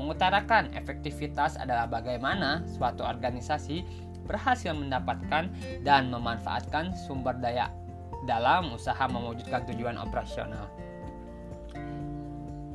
Mengutarakan 0.00 0.72
efektivitas 0.72 1.60
adalah 1.60 1.84
bagaimana 1.84 2.64
suatu 2.64 3.04
organisasi 3.04 3.84
berhasil 4.24 4.72
mendapatkan 4.72 5.52
dan 5.84 6.08
memanfaatkan 6.08 6.96
sumber 6.96 7.36
daya 7.36 7.68
dalam 8.24 8.72
usaha 8.72 9.04
mewujudkan 9.10 9.68
tujuan 9.68 10.00
operasional. 10.00 10.72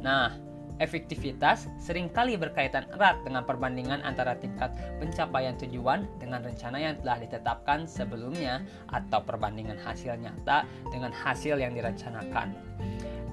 Nah, 0.06 0.38
efektivitas 0.80 1.72
sering 1.80 2.12
kali 2.12 2.36
berkaitan 2.36 2.88
erat 2.96 3.20
dengan 3.24 3.48
perbandingan 3.48 4.04
antara 4.04 4.36
tingkat 4.36 4.74
pencapaian 5.00 5.56
tujuan 5.60 6.08
dengan 6.20 6.44
rencana 6.44 6.78
yang 6.80 6.96
telah 7.04 7.18
ditetapkan 7.22 7.88
sebelumnya 7.88 8.64
atau 8.92 9.24
perbandingan 9.24 9.80
hasil 9.80 10.20
nyata 10.20 10.68
dengan 10.92 11.16
hasil 11.16 11.60
yang 11.60 11.72
direncanakan. 11.72 12.56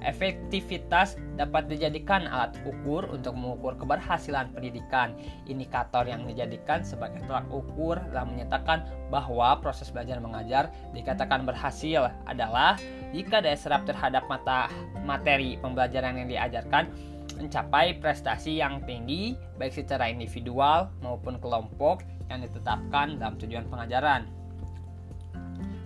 Efektivitas 0.03 1.15
dapat 1.39 1.71
dijadikan 1.71 2.27
alat 2.27 2.59
ukur 2.67 3.07
untuk 3.15 3.39
mengukur 3.39 3.79
keberhasilan 3.79 4.51
pendidikan. 4.51 5.15
Indikator 5.47 6.03
yang 6.11 6.27
dijadikan 6.27 6.83
sebagai 6.83 7.23
tolak 7.31 7.47
ukur 7.55 8.03
dalam 8.11 8.35
menyatakan 8.35 8.83
bahwa 9.15 9.63
proses 9.63 9.95
belajar 9.95 10.19
mengajar 10.19 10.75
dikatakan 10.91 11.47
berhasil 11.47 12.11
adalah 12.27 12.75
jika 13.15 13.39
daya 13.39 13.55
serap 13.55 13.87
terhadap 13.87 14.27
mata 14.27 14.67
materi 15.07 15.55
pembelajaran 15.63 16.19
yang 16.19 16.29
diajarkan 16.29 16.91
mencapai 17.43 17.99
prestasi 17.99 18.63
yang 18.63 18.79
tinggi 18.87 19.35
baik 19.59 19.75
secara 19.75 20.07
individual 20.07 20.95
maupun 21.03 21.43
kelompok 21.43 22.07
yang 22.31 22.47
ditetapkan 22.47 23.19
dalam 23.19 23.35
tujuan 23.43 23.67
pengajaran. 23.67 24.31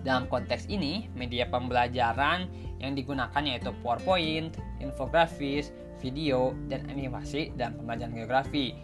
Dalam 0.05 0.29
konteks 0.31 0.69
ini, 0.71 1.11
media 1.17 1.49
pembelajaran 1.49 2.47
yang 2.79 2.95
digunakan 2.95 3.41
yaitu 3.43 3.73
PowerPoint, 3.83 4.55
infografis, 4.79 5.73
video, 5.99 6.53
dan 6.71 6.85
animasi 6.87 7.51
dalam 7.57 7.75
pembelajaran 7.81 8.13
geografi. 8.15 8.77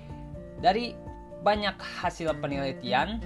Dari 0.60 0.98
banyak 1.46 1.78
hasil 1.80 2.34
penelitian 2.44 3.24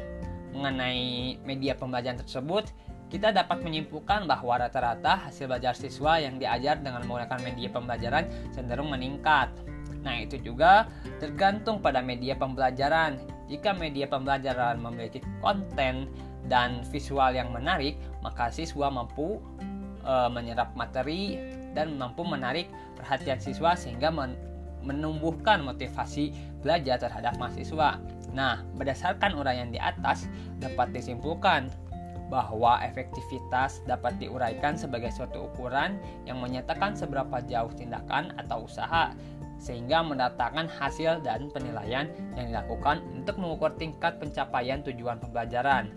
mengenai 0.53 1.41
media 1.41 1.73
pembelajaran 1.73 2.21
tersebut, 2.21 2.69
kita 3.07 3.31
dapat 3.31 3.63
menyimpulkan 3.63 4.27
bahwa 4.27 4.59
rata-rata 4.59 5.27
hasil 5.27 5.47
belajar 5.47 5.71
siswa 5.71 6.19
yang 6.19 6.35
diajar 6.35 6.75
dengan 6.83 7.07
menggunakan 7.07 7.39
media 7.39 7.71
pembelajaran 7.71 8.27
cenderung 8.51 8.91
meningkat. 8.91 9.47
Nah, 10.03 10.23
itu 10.23 10.39
juga 10.43 10.91
tergantung 11.23 11.79
pada 11.79 12.03
media 12.03 12.35
pembelajaran. 12.35 13.19
Jika 13.47 13.71
media 13.71 14.11
pembelajaran 14.11 14.79
memiliki 14.83 15.23
konten 15.39 16.11
dan 16.51 16.83
visual 16.91 17.31
yang 17.31 17.51
menarik, 17.55 17.95
maka 18.19 18.51
siswa 18.51 18.91
mampu 18.91 19.39
e, 20.03 20.13
menyerap 20.31 20.75
materi 20.75 21.39
dan 21.71 21.95
mampu 21.95 22.27
menarik 22.27 22.67
perhatian 22.99 23.39
siswa 23.39 23.75
sehingga 23.75 24.11
men 24.11 24.35
menumbuhkan 24.87 25.67
motivasi 25.67 26.31
belajar 26.63 26.95
terhadap 26.95 27.35
mahasiswa. 27.35 27.99
Nah, 28.31 28.63
berdasarkan 28.79 29.35
uraian 29.35 29.67
di 29.67 29.75
atas 29.75 30.31
dapat 30.63 30.95
disimpulkan 30.95 31.67
bahwa 32.27 32.79
efektivitas 32.83 33.83
dapat 33.87 34.19
diuraikan 34.19 34.75
sebagai 34.75 35.11
suatu 35.11 35.47
ukuran 35.47 35.99
yang 36.27 36.43
menyatakan 36.43 36.93
seberapa 36.93 37.39
jauh 37.47 37.71
tindakan 37.75 38.35
atau 38.35 38.67
usaha 38.67 39.15
sehingga 39.57 40.05
mendatangkan 40.05 40.69
hasil 40.69 41.25
dan 41.25 41.49
penilaian 41.49 42.05
yang 42.37 42.45
dilakukan 42.53 43.01
untuk 43.13 43.41
mengukur 43.41 43.73
tingkat 43.75 44.21
pencapaian 44.21 44.85
tujuan 44.85 45.17
pembelajaran. 45.17 45.89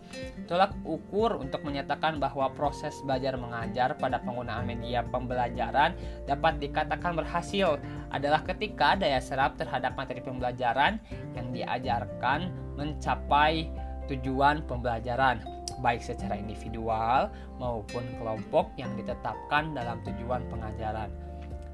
Tolak 0.49 0.73
ukur 0.89 1.37
untuk 1.37 1.61
menyatakan 1.63 2.17
bahwa 2.17 2.49
proses 2.57 2.97
belajar 3.05 3.37
mengajar 3.37 3.95
pada 4.01 4.19
penggunaan 4.25 4.65
media 4.65 5.05
pembelajaran 5.05 5.93
dapat 6.25 6.57
dikatakan 6.59 7.13
berhasil 7.13 7.77
adalah 8.11 8.41
ketika 8.43 8.97
daya 8.97 9.21
serap 9.21 9.61
terhadap 9.61 9.95
materi 9.95 10.25
pembelajaran 10.25 10.97
yang 11.37 11.53
diajarkan 11.53 12.51
mencapai 12.81 13.69
tujuan 14.11 14.65
pembelajaran 14.67 15.39
baik 15.81 16.05
secara 16.05 16.37
individual 16.37 17.33
maupun 17.57 18.05
kelompok 18.21 18.71
yang 18.77 18.93
ditetapkan 18.97 19.73
dalam 19.75 20.01
tujuan 20.05 20.45
pengajaran. 20.53 21.11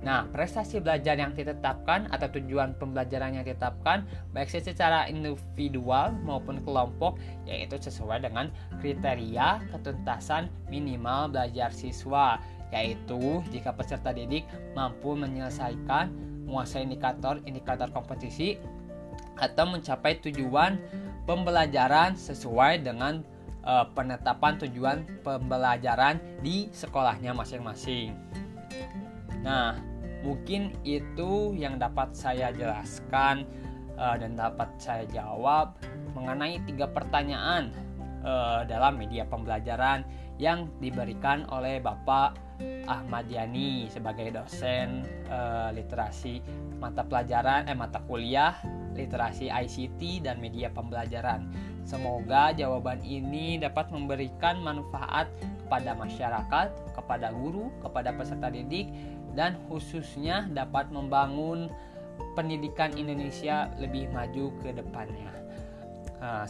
Nah, 0.05 0.29
prestasi 0.29 0.79
belajar 0.79 1.17
yang 1.19 1.33
ditetapkan 1.33 2.07
atau 2.15 2.29
tujuan 2.39 2.77
pembelajaran 2.79 3.35
yang 3.35 3.43
ditetapkan 3.43 4.07
baik 4.31 4.53
secara 4.53 5.09
individual 5.11 6.15
maupun 6.23 6.63
kelompok 6.63 7.19
yaitu 7.49 7.75
sesuai 7.81 8.23
dengan 8.23 8.53
kriteria 8.79 9.67
ketuntasan 9.73 10.53
minimal 10.71 11.33
belajar 11.33 11.73
siswa 11.73 12.39
yaitu 12.71 13.43
jika 13.51 13.75
peserta 13.75 14.15
didik 14.15 14.47
mampu 14.79 15.17
menyelesaikan 15.17 16.13
menguasai 16.47 16.87
indikator-indikator 16.87 17.91
kompetisi 17.91 18.61
atau 19.43 19.67
mencapai 19.67 20.23
tujuan 20.23 20.79
pembelajaran 21.27 22.15
sesuai 22.15 22.87
dengan 22.87 23.27
uh, 23.67 23.85
penetapan 23.93 24.57
tujuan 24.63 24.99
pembelajaran 25.21 26.23
di 26.41 26.71
sekolahnya 26.71 27.35
masing-masing. 27.35 28.15
Nah, 29.43 29.77
mungkin 30.23 30.73
itu 30.87 31.53
yang 31.59 31.77
dapat 31.77 32.15
saya 32.15 32.55
jelaskan 32.55 33.45
uh, 33.99 34.17
dan 34.17 34.39
dapat 34.39 34.71
saya 34.79 35.05
jawab 35.11 35.77
mengenai 36.15 36.63
tiga 36.65 36.89
pertanyaan 36.89 37.75
uh, 38.25 38.63
dalam 38.65 38.97
media 38.97 39.27
pembelajaran 39.29 40.07
yang 40.41 40.69
diberikan 40.81 41.45
oleh 41.53 41.81
Bapak 41.81 42.37
Ahmad 42.89 43.29
Yani 43.29 43.89
sebagai 43.93 44.33
dosen 44.33 45.05
uh, 45.29 45.69
literasi 45.73 46.41
mata 46.81 47.05
pelajaran 47.05 47.69
eh 47.69 47.77
mata 47.77 48.01
kuliah 48.05 48.57
literasi 48.97 49.53
ICT 49.53 50.25
dan 50.25 50.41
media 50.41 50.73
pembelajaran. 50.73 51.53
Semoga 51.87 52.51
jawaban 52.51 52.99
ini 53.07 53.63
dapat 53.63 53.95
memberikan 53.95 54.59
manfaat 54.59 55.31
kepada 55.63 55.95
masyarakat, 55.95 56.69
kepada 56.99 57.31
guru, 57.31 57.71
kepada 57.79 58.11
peserta 58.11 58.51
didik 58.51 58.91
dan 59.39 59.55
khususnya 59.71 60.51
dapat 60.51 60.91
membangun 60.91 61.71
pendidikan 62.35 62.91
Indonesia 62.99 63.71
lebih 63.79 64.11
maju 64.11 64.51
ke 64.67 64.75
depannya. 64.75 65.31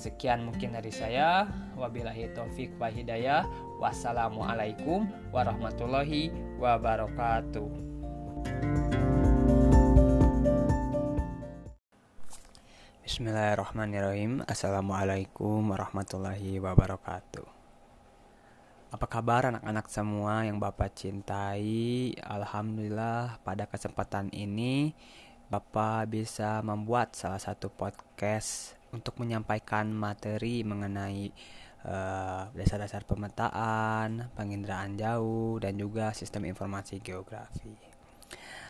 Sekian 0.00 0.48
mungkin 0.48 0.72
dari 0.72 0.88
saya. 0.88 1.44
Wabillahi 1.76 2.32
taufik 2.32 2.72
wa 2.80 2.88
hidayah. 2.88 3.44
Wassalamualaikum 3.76 5.04
warahmatullahi 5.36 6.32
wabarakatuh. 6.56 7.68
Bismillahirrahmanirrahim. 13.06 14.42
Assalamualaikum 14.50 15.62
warahmatullahi 15.62 16.58
wabarakatuh. 16.58 17.46
Apa 18.90 19.06
kabar 19.06 19.46
anak-anak 19.54 19.86
semua 19.86 20.42
yang 20.42 20.58
Bapak 20.58 20.90
cintai? 20.98 22.10
Alhamdulillah 22.18 23.38
pada 23.46 23.70
kesempatan 23.70 24.34
ini 24.34 24.90
Bapak 25.46 26.10
bisa 26.10 26.58
membuat 26.66 27.14
salah 27.14 27.38
satu 27.38 27.70
podcast 27.70 28.74
untuk 28.90 29.22
menyampaikan 29.22 29.86
materi 29.94 30.66
mengenai 30.66 31.30
eh, 31.86 32.42
dasar-dasar 32.58 33.06
pemetaan, 33.06 34.34
penginderaan 34.34 34.98
jauh, 34.98 35.62
dan 35.62 35.78
juga 35.78 36.10
sistem 36.10 36.50
informasi 36.50 36.98
geografi. 36.98 37.95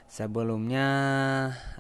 Sebelumnya, 0.07 0.89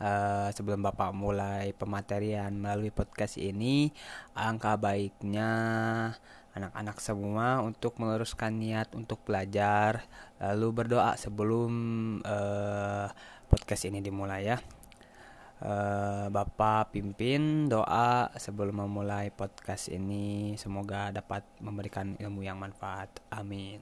uh, 0.02 0.50
sebelum 0.50 0.82
Bapak 0.82 1.14
mulai 1.14 1.70
pematerian 1.70 2.50
melalui 2.58 2.90
podcast 2.90 3.38
ini, 3.38 3.94
angka 4.34 4.74
baiknya 4.74 5.50
anak-anak 6.58 6.98
semua 6.98 7.62
untuk 7.62 8.02
meluruskan 8.02 8.58
niat 8.58 8.90
untuk 8.98 9.22
belajar 9.22 10.02
lalu 10.42 10.68
berdoa 10.74 11.14
sebelum 11.14 11.70
uh, 12.26 13.06
podcast 13.46 13.86
ini 13.86 14.02
dimulai 14.02 14.50
ya. 14.50 14.58
Uh, 15.62 16.26
Bapak 16.26 16.98
pimpin 16.98 17.70
doa 17.70 18.34
sebelum 18.34 18.82
memulai 18.82 19.30
podcast 19.30 19.86
ini. 19.86 20.58
Semoga 20.58 21.14
dapat 21.14 21.46
memberikan 21.62 22.18
ilmu 22.18 22.42
yang 22.42 22.58
manfaat. 22.58 23.22
Amin 23.30 23.78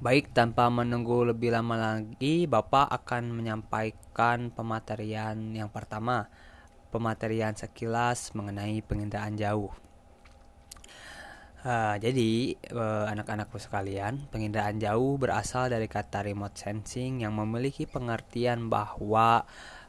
Baik, 0.00 0.32
tanpa 0.32 0.72
menunggu 0.72 1.28
lebih 1.28 1.52
lama 1.52 1.76
lagi, 1.76 2.48
Bapak 2.48 2.88
akan 2.88 3.36
menyampaikan 3.36 4.48
pematerian 4.48 5.36
yang 5.52 5.68
pertama, 5.68 6.32
pematerian 6.88 7.52
sekilas 7.52 8.32
mengenai 8.32 8.80
penginderaan 8.80 9.36
jauh. 9.36 9.68
Uh, 11.60 12.00
jadi 12.00 12.56
uh, 12.72 13.12
anak-anakku 13.12 13.60
sekalian, 13.60 14.24
penginderaan 14.32 14.80
jauh 14.80 15.20
berasal 15.20 15.68
dari 15.68 15.84
kata 15.84 16.24
remote 16.24 16.56
sensing 16.56 17.20
yang 17.20 17.36
memiliki 17.36 17.84
pengertian 17.84 18.72
bahwa 18.72 19.44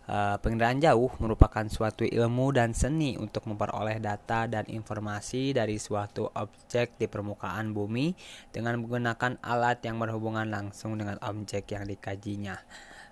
uh, 0.08 0.38
penginderaan 0.42 0.82
jauh 0.82 1.12
merupakan 1.20 1.66
suatu 1.68 2.08
ilmu 2.08 2.56
dan 2.56 2.74
seni 2.74 3.20
untuk 3.20 3.46
memperoleh 3.46 4.02
data 4.02 4.48
dan 4.48 4.66
informasi 4.66 5.54
dari 5.54 5.78
suatu 5.78 6.32
objek 6.34 6.98
di 6.98 7.06
permukaan 7.06 7.76
bumi 7.76 8.16
dengan 8.50 8.80
menggunakan 8.82 9.42
alat 9.44 9.84
yang 9.86 10.02
berhubungan 10.02 10.48
langsung 10.50 10.98
dengan 10.98 11.20
objek 11.22 11.70
yang 11.74 11.86
dikajinya. 11.86 12.58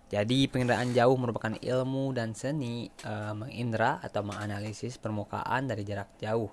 Jadi 0.10 0.50
penginderaan 0.50 0.90
jauh 0.90 1.14
merupakan 1.22 1.54
ilmu 1.54 2.18
dan 2.18 2.34
seni 2.34 2.90
uh, 3.06 3.38
mengindra 3.38 4.02
atau 4.02 4.26
menganalisis 4.26 4.98
permukaan 4.98 5.70
dari 5.70 5.86
jarak 5.86 6.18
jauh 6.18 6.50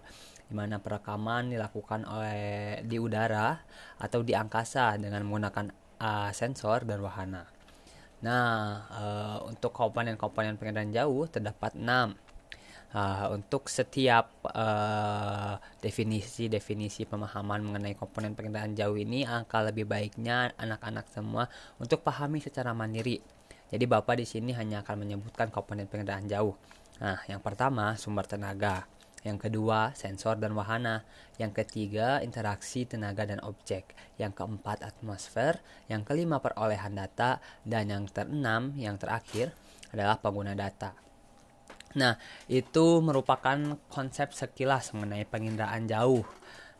di 0.46 0.55
mana 0.55 0.79
perekaman 0.79 1.51
dilakukan 1.51 2.07
oleh 2.07 2.79
di 2.87 3.01
udara 3.03 3.59
atau 3.99 4.22
di 4.22 4.37
angkasa 4.37 4.94
dengan 5.01 5.27
menggunakan 5.27 5.72
uh, 5.99 6.31
sensor 6.31 6.87
dan 6.87 7.03
wahana. 7.03 7.56
Nah, 8.27 8.83
uh, 8.91 9.39
untuk 9.47 9.71
komponen-komponen 9.71 10.59
pengendalian 10.59 10.91
jauh 10.91 11.31
terdapat 11.31 11.79
6. 11.79 12.19
Uh, 12.97 13.29
untuk 13.35 13.69
setiap 13.69 14.41
definisi-definisi 15.85 17.05
uh, 17.05 17.09
pemahaman 17.12 17.61
mengenai 17.61 17.95
komponen 17.95 18.33
pengendalian 18.35 18.75
jauh 18.75 18.97
ini, 18.99 19.23
angka 19.23 19.62
lebih 19.62 19.87
baiknya 19.87 20.51
anak-anak 20.59 21.07
semua 21.07 21.47
untuk 21.79 22.03
pahami 22.03 22.43
secara 22.43 22.75
mandiri. 22.75 23.23
Jadi 23.71 23.85
Bapak 23.87 24.19
di 24.19 24.27
sini 24.27 24.55
hanya 24.55 24.83
akan 24.83 25.07
menyebutkan 25.07 25.55
komponen 25.55 25.87
pengendalian 25.87 26.27
jauh. 26.27 26.55
Nah, 26.99 27.21
yang 27.31 27.45
pertama 27.45 27.95
sumber 28.01 28.25
tenaga. 28.27 28.89
Yang 29.24 29.48
kedua, 29.48 29.96
sensor 29.96 30.37
dan 30.37 30.52
wahana. 30.52 31.07
Yang 31.40 31.64
ketiga, 31.64 32.20
interaksi 32.20 32.85
tenaga 32.85 33.24
dan 33.24 33.40
objek. 33.46 33.96
Yang 34.20 34.42
keempat, 34.42 34.85
atmosfer. 34.85 35.62
Yang 35.88 36.02
kelima, 36.12 36.42
perolehan 36.42 36.92
data. 36.98 37.40
Dan 37.64 37.88
yang 37.88 38.05
keenam, 38.11 38.76
yang 38.76 39.00
terakhir, 39.00 39.57
adalah 39.94 40.20
pengguna 40.20 40.52
data. 40.52 40.92
Nah, 41.96 42.20
itu 42.46 43.00
merupakan 43.00 43.57
konsep 43.88 44.37
sekilas 44.37 44.92
mengenai 44.92 45.24
penginderaan 45.24 45.88
jauh. 45.88 46.29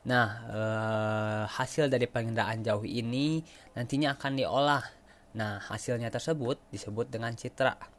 Nah, 0.07 0.29
eh, 0.53 1.45
hasil 1.51 1.89
dari 1.89 2.05
penginderaan 2.07 2.61
jauh 2.63 2.85
ini 2.85 3.41
nantinya 3.75 4.15
akan 4.15 4.33
diolah. 4.37 4.85
Nah, 5.35 5.59
hasilnya 5.67 6.13
tersebut 6.13 6.61
disebut 6.71 7.09
dengan 7.09 7.33
citra. 7.33 7.96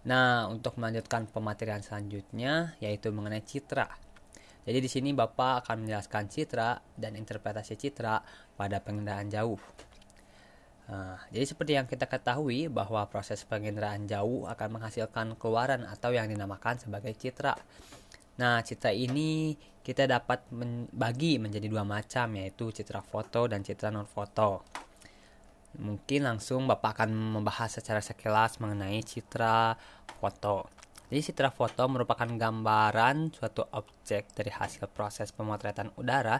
Nah, 0.00 0.48
untuk 0.48 0.80
melanjutkan 0.80 1.28
pematerian 1.28 1.84
selanjutnya 1.84 2.72
yaitu 2.80 3.12
mengenai 3.12 3.44
citra. 3.44 3.84
Jadi 4.64 4.78
di 4.80 4.88
sini 4.88 5.10
Bapak 5.12 5.66
akan 5.66 5.84
menjelaskan 5.84 6.24
citra 6.28 6.80
dan 6.96 7.16
interpretasi 7.16 7.76
citra 7.76 8.20
pada 8.56 8.80
penginderaan 8.80 9.28
jauh. 9.28 9.60
Nah, 10.90 11.20
jadi 11.30 11.44
seperti 11.46 11.72
yang 11.78 11.86
kita 11.86 12.10
ketahui 12.10 12.66
bahwa 12.66 13.06
proses 13.06 13.46
penginderaan 13.46 14.10
jauh 14.10 14.48
akan 14.50 14.80
menghasilkan 14.80 15.38
keluaran 15.38 15.86
atau 15.86 16.10
yang 16.10 16.26
dinamakan 16.26 16.80
sebagai 16.82 17.14
citra. 17.14 17.54
Nah, 18.40 18.64
citra 18.64 18.90
ini 18.90 19.54
kita 19.84 20.08
dapat 20.08 20.48
membagi 20.50 21.38
menjadi 21.38 21.66
dua 21.68 21.84
macam 21.84 22.34
yaitu 22.36 22.72
citra 22.72 23.04
foto 23.04 23.46
dan 23.46 23.62
citra 23.62 23.92
non 23.92 24.08
foto. 24.08 24.64
Mungkin 25.78 26.26
langsung 26.26 26.66
Bapak 26.66 26.98
akan 26.98 27.14
membahas 27.38 27.78
secara 27.78 28.02
sekilas 28.02 28.58
mengenai 28.58 28.98
citra 29.06 29.78
foto. 30.18 30.66
Jadi 31.10 31.20
citra 31.30 31.50
foto 31.50 31.86
merupakan 31.90 32.26
gambaran 32.26 33.34
suatu 33.34 33.66
objek 33.74 34.30
dari 34.34 34.50
hasil 34.50 34.86
proses 34.90 35.34
pemotretan 35.34 35.90
udara 35.98 36.38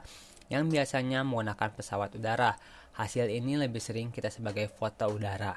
yang 0.51 0.67
biasanya 0.67 1.23
menggunakan 1.23 1.71
pesawat 1.75 2.15
udara. 2.19 2.55
Hasil 2.99 3.31
ini 3.31 3.55
lebih 3.55 3.79
sering 3.79 4.11
kita 4.11 4.31
sebagai 4.31 4.67
foto 4.67 5.11
udara. 5.11 5.55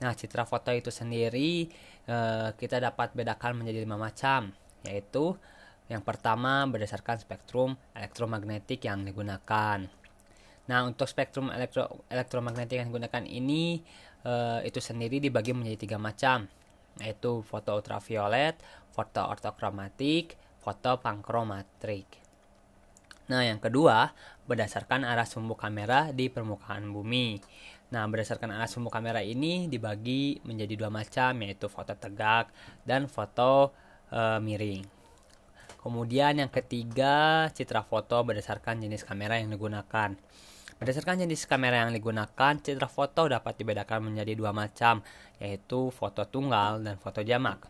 Nah, 0.00 0.12
citra 0.16 0.48
foto 0.48 0.72
itu 0.72 0.88
sendiri 0.88 1.68
eh, 2.08 2.48
kita 2.56 2.80
dapat 2.80 3.12
bedakan 3.12 3.60
menjadi 3.60 3.84
lima 3.84 4.00
macam, 4.00 4.48
yaitu 4.84 5.36
yang 5.92 6.00
pertama 6.00 6.64
berdasarkan 6.68 7.20
spektrum 7.20 7.76
elektromagnetik 7.92 8.84
yang 8.88 9.04
digunakan. 9.04 9.99
Nah, 10.70 10.86
untuk 10.86 11.10
spektrum 11.10 11.50
elektro 11.50 12.06
elektromagnetik 12.06 12.78
yang 12.78 12.94
digunakan 12.94 13.26
ini 13.26 13.82
uh, 14.22 14.62
itu 14.62 14.78
sendiri 14.78 15.18
dibagi 15.18 15.50
menjadi 15.50 15.78
tiga 15.82 15.98
macam, 15.98 16.46
yaitu 17.02 17.42
foto 17.42 17.74
ultraviolet, 17.74 18.54
foto 18.94 19.26
ortokromatik, 19.26 20.38
foto 20.62 21.02
pankromatik. 21.02 22.06
Nah, 23.30 23.42
yang 23.46 23.58
kedua, 23.58 24.14
berdasarkan 24.46 25.06
arah 25.06 25.26
sumbu 25.26 25.58
kamera 25.58 26.14
di 26.14 26.30
permukaan 26.30 26.90
bumi. 26.90 27.38
Nah, 27.90 28.06
berdasarkan 28.06 28.54
arah 28.54 28.70
sumbu 28.70 28.90
kamera 28.90 29.22
ini 29.22 29.66
dibagi 29.66 30.42
menjadi 30.46 30.74
dua 30.78 30.90
macam, 30.90 31.38
yaitu 31.42 31.66
foto 31.70 31.94
tegak 31.94 32.50
dan 32.82 33.06
foto 33.06 33.70
e, 34.10 34.38
miring. 34.42 34.82
Kemudian 35.78 36.42
yang 36.42 36.50
ketiga, 36.50 37.46
citra 37.54 37.86
foto 37.86 38.18
berdasarkan 38.26 38.82
jenis 38.82 39.06
kamera 39.06 39.38
yang 39.38 39.54
digunakan. 39.54 40.18
Berdasarkan 40.80 41.20
jenis 41.20 41.44
kamera 41.44 41.84
yang 41.84 41.92
digunakan, 41.92 42.56
citra 42.56 42.88
foto 42.88 43.28
dapat 43.28 43.52
dibedakan 43.60 44.00
menjadi 44.00 44.32
dua 44.32 44.56
macam, 44.56 45.04
yaitu 45.36 45.92
foto 45.92 46.24
tunggal 46.24 46.80
dan 46.80 46.96
foto 46.96 47.20
jamak. 47.20 47.68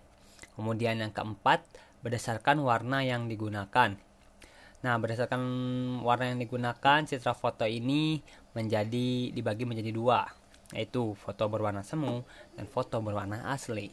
Kemudian 0.54 1.02
yang 1.02 1.10
keempat, 1.10 1.66
berdasarkan 2.06 2.62
warna 2.62 3.02
yang 3.02 3.26
digunakan. 3.26 3.98
Nah, 4.86 4.94
berdasarkan 5.02 5.42
warna 6.06 6.30
yang 6.30 6.38
digunakan, 6.38 7.02
citra 7.02 7.34
foto 7.34 7.66
ini 7.66 8.22
menjadi 8.54 9.34
dibagi 9.34 9.66
menjadi 9.66 9.90
dua, 9.90 10.30
yaitu 10.70 11.18
foto 11.18 11.50
berwarna 11.50 11.82
semu 11.82 12.22
dan 12.54 12.70
foto 12.70 13.02
berwarna 13.02 13.50
asli. 13.50 13.90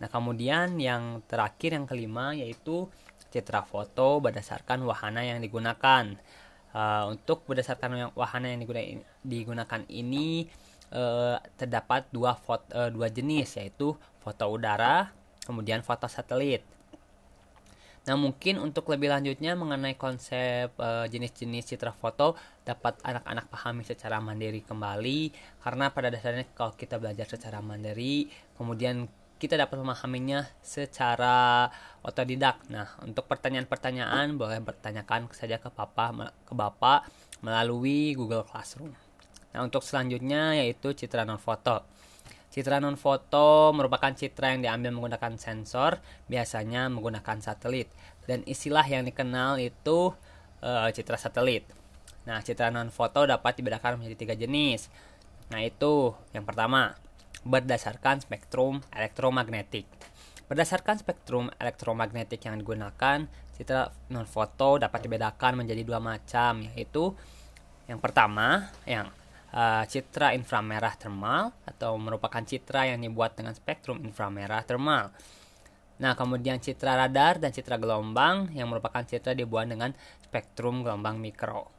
Nah, 0.00 0.08
kemudian 0.08 0.80
yang 0.80 1.20
terakhir 1.28 1.76
yang 1.76 1.84
kelima 1.84 2.32
yaitu 2.32 2.88
citra 3.28 3.68
foto 3.68 4.16
berdasarkan 4.24 4.80
wahana 4.88 5.28
yang 5.28 5.44
digunakan. 5.44 6.16
Uh, 6.76 7.16
untuk 7.16 7.48
berdasarkan 7.48 8.12
wahana 8.12 8.52
yang 8.52 8.60
digunakan, 8.60 9.00
digunakan 9.24 9.82
ini 9.88 10.44
uh, 10.92 11.40
terdapat 11.56 12.04
dua 12.12 12.36
foto, 12.36 12.68
uh, 12.76 12.92
dua 12.92 13.08
jenis 13.08 13.56
yaitu 13.56 13.96
foto 14.20 14.44
udara, 14.52 15.08
kemudian 15.48 15.80
foto 15.80 16.04
satelit. 16.04 16.60
Nah, 18.04 18.20
mungkin 18.20 18.60
untuk 18.60 18.92
lebih 18.92 19.08
lanjutnya 19.08 19.56
mengenai 19.56 19.96
konsep 19.96 20.76
jenis-jenis 21.08 21.64
uh, 21.64 21.68
citra 21.72 21.96
foto 21.96 22.36
dapat 22.62 23.00
anak-anak 23.02 23.48
pahami 23.48 23.82
secara 23.82 24.20
mandiri 24.20 24.60
kembali 24.60 25.32
karena 25.64 25.88
pada 25.90 26.12
dasarnya 26.12 26.44
kalau 26.52 26.76
kita 26.76 27.00
belajar 27.00 27.24
secara 27.24 27.64
mandiri, 27.64 28.28
kemudian 28.52 29.08
kita 29.36 29.60
dapat 29.60 29.76
memahaminya 29.76 30.48
secara 30.64 31.68
otodidak. 32.00 32.64
Nah, 32.72 32.88
untuk 33.04 33.28
pertanyaan-pertanyaan 33.28 34.36
boleh 34.40 34.60
bertanyakan 34.64 35.28
saja 35.36 35.60
ke 35.60 35.68
papa 35.68 36.32
ke 36.48 36.54
bapak 36.56 37.08
melalui 37.44 38.16
Google 38.16 38.48
Classroom. 38.48 38.96
Nah, 39.52 39.60
untuk 39.64 39.84
selanjutnya 39.84 40.56
yaitu 40.56 40.96
citra 40.96 41.28
non 41.28 41.40
foto. 41.40 41.84
Citra 42.48 42.80
non 42.80 42.96
foto 42.96 43.76
merupakan 43.76 44.16
citra 44.16 44.56
yang 44.56 44.64
diambil 44.64 44.96
menggunakan 44.96 45.36
sensor, 45.36 46.00
biasanya 46.24 46.88
menggunakan 46.88 47.36
satelit. 47.44 47.92
Dan 48.24 48.40
istilah 48.48 48.84
yang 48.88 49.04
dikenal 49.04 49.60
itu 49.60 50.16
e, 50.64 50.70
citra 50.96 51.20
satelit. 51.20 51.68
Nah, 52.24 52.40
citra 52.40 52.72
non 52.72 52.88
foto 52.88 53.28
dapat 53.28 53.60
dibedakan 53.60 54.00
menjadi 54.00 54.16
tiga 54.16 54.34
jenis. 54.36 54.88
Nah, 55.52 55.60
itu 55.60 56.16
yang 56.32 56.48
pertama, 56.48 56.96
berdasarkan 57.46 58.18
spektrum 58.26 58.82
elektromagnetik. 58.90 59.86
Berdasarkan 60.46 60.98
spektrum 60.98 61.50
elektromagnetik 61.58 62.42
yang 62.46 62.58
digunakan, 62.58 63.26
citra 63.54 63.90
non-foto 64.10 64.78
dapat 64.78 65.06
dibedakan 65.06 65.62
menjadi 65.62 65.82
dua 65.82 65.98
macam, 65.98 66.62
yaitu 66.62 67.14
yang 67.86 68.02
pertama, 68.02 68.70
yang 68.86 69.10
uh, 69.54 69.82
citra 69.86 70.34
inframerah 70.34 70.94
termal 70.98 71.54
atau 71.66 71.94
merupakan 71.98 72.42
citra 72.42 72.94
yang 72.94 73.02
dibuat 73.02 73.38
dengan 73.38 73.54
spektrum 73.54 74.02
inframerah 74.02 74.62
termal. 74.66 75.14
Nah, 75.96 76.12
kemudian 76.12 76.60
citra 76.60 76.92
radar 76.92 77.40
dan 77.40 77.50
citra 77.56 77.80
gelombang 77.80 78.52
yang 78.52 78.68
merupakan 78.68 79.00
citra 79.00 79.32
dibuat 79.32 79.72
dengan 79.72 79.96
spektrum 80.20 80.84
gelombang 80.84 81.16
mikro. 81.16 81.72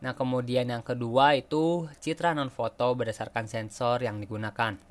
Nah, 0.00 0.16
kemudian 0.16 0.72
yang 0.72 0.80
kedua 0.80 1.36
itu 1.36 1.84
citra 2.00 2.32
non-foto 2.32 2.96
berdasarkan 2.96 3.44
sensor 3.50 4.00
yang 4.00 4.22
digunakan. 4.22 4.87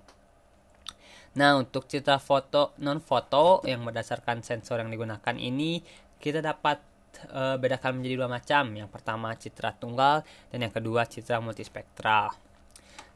Nah, 1.38 1.54
untuk 1.54 1.86
citra 1.86 2.17
foto 2.17 2.73
non 2.82 2.97
foto 2.97 3.62
yang 3.62 3.86
berdasarkan 3.86 4.41
sensor 4.41 4.82
yang 4.82 4.89
digunakan 4.89 5.38
ini 5.38 5.86
kita 6.17 6.41
dapat 6.41 6.82
e, 7.30 7.62
bedakan 7.62 8.02
menjadi 8.02 8.26
dua 8.26 8.30
macam. 8.30 8.73
Yang 8.73 8.89
pertama 8.89 9.38
citra 9.38 9.78
tunggal 9.78 10.26
dan 10.50 10.60
yang 10.65 10.73
kedua 10.73 11.06
citra 11.06 11.38
multispektral. 11.38 12.34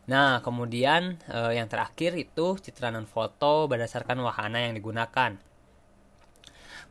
Nah, 0.05 0.37
kemudian 0.45 1.17
e, 1.25 1.57
yang 1.57 1.65
terakhir 1.65 2.13
itu 2.13 2.61
citra 2.61 2.93
non 2.93 3.09
foto 3.09 3.65
berdasarkan 3.65 4.21
wahana 4.21 4.69
yang 4.69 4.77
digunakan. 4.77 5.41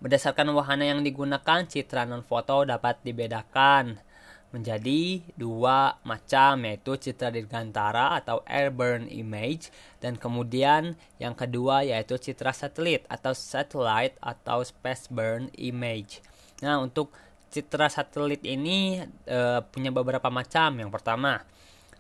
Berdasarkan 0.03 0.51
wahana 0.51 0.83
yang 0.83 1.07
digunakan, 1.07 1.62
citra 1.62 2.11
non 2.11 2.27
foto 2.27 2.66
dapat 2.66 3.07
dibedakan 3.07 4.03
menjadi 4.50 5.22
dua 5.38 5.98
macam 6.02 6.66
yaitu 6.66 6.98
citra 6.98 7.30
dirgantara 7.30 8.18
atau 8.18 8.42
airborne 8.50 9.06
image 9.06 9.70
dan 10.02 10.18
kemudian 10.18 10.98
yang 11.22 11.38
kedua 11.38 11.86
yaitu 11.86 12.18
citra 12.18 12.50
satelit 12.50 13.06
atau 13.06 13.30
satellite 13.30 14.18
atau 14.18 14.62
spaceborne 14.66 15.48
image. 15.54 16.18
Nah, 16.60 16.82
untuk 16.82 17.14
citra 17.50 17.90
satelit 17.90 18.40
ini 18.46 19.02
e, 19.26 19.38
punya 19.68 19.90
beberapa 19.90 20.30
macam. 20.30 20.70
Yang 20.78 20.90
pertama, 20.94 21.42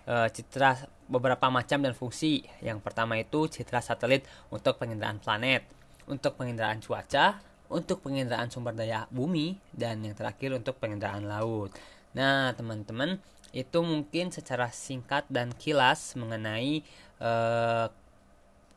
e, 0.06 0.14
citra 0.30 0.86
beberapa 1.10 1.50
macam 1.50 1.82
dan 1.82 1.92
fungsi. 1.92 2.46
Yang 2.62 2.80
pertama 2.80 3.18
itu 3.18 3.50
citra 3.50 3.82
satelit 3.82 4.24
untuk 4.48 4.78
penginderaan 4.78 5.18
planet, 5.18 5.66
untuk 6.06 6.38
penginderaan 6.38 6.78
cuaca, 6.78 7.42
untuk 7.70 8.02
penginderaan 8.02 8.50
sumber 8.50 8.74
daya 8.74 9.06
bumi 9.10 9.58
dan 9.74 10.02
yang 10.02 10.14
terakhir 10.14 10.54
untuk 10.54 10.78
penginderaan 10.78 11.26
laut. 11.26 11.74
Nah, 12.16 12.50
teman-teman, 12.54 13.22
itu 13.50 13.78
mungkin 13.82 14.30
secara 14.30 14.70
singkat 14.70 15.26
dan 15.30 15.50
kilas 15.54 16.14
mengenai 16.14 16.82
eh, 17.20 17.86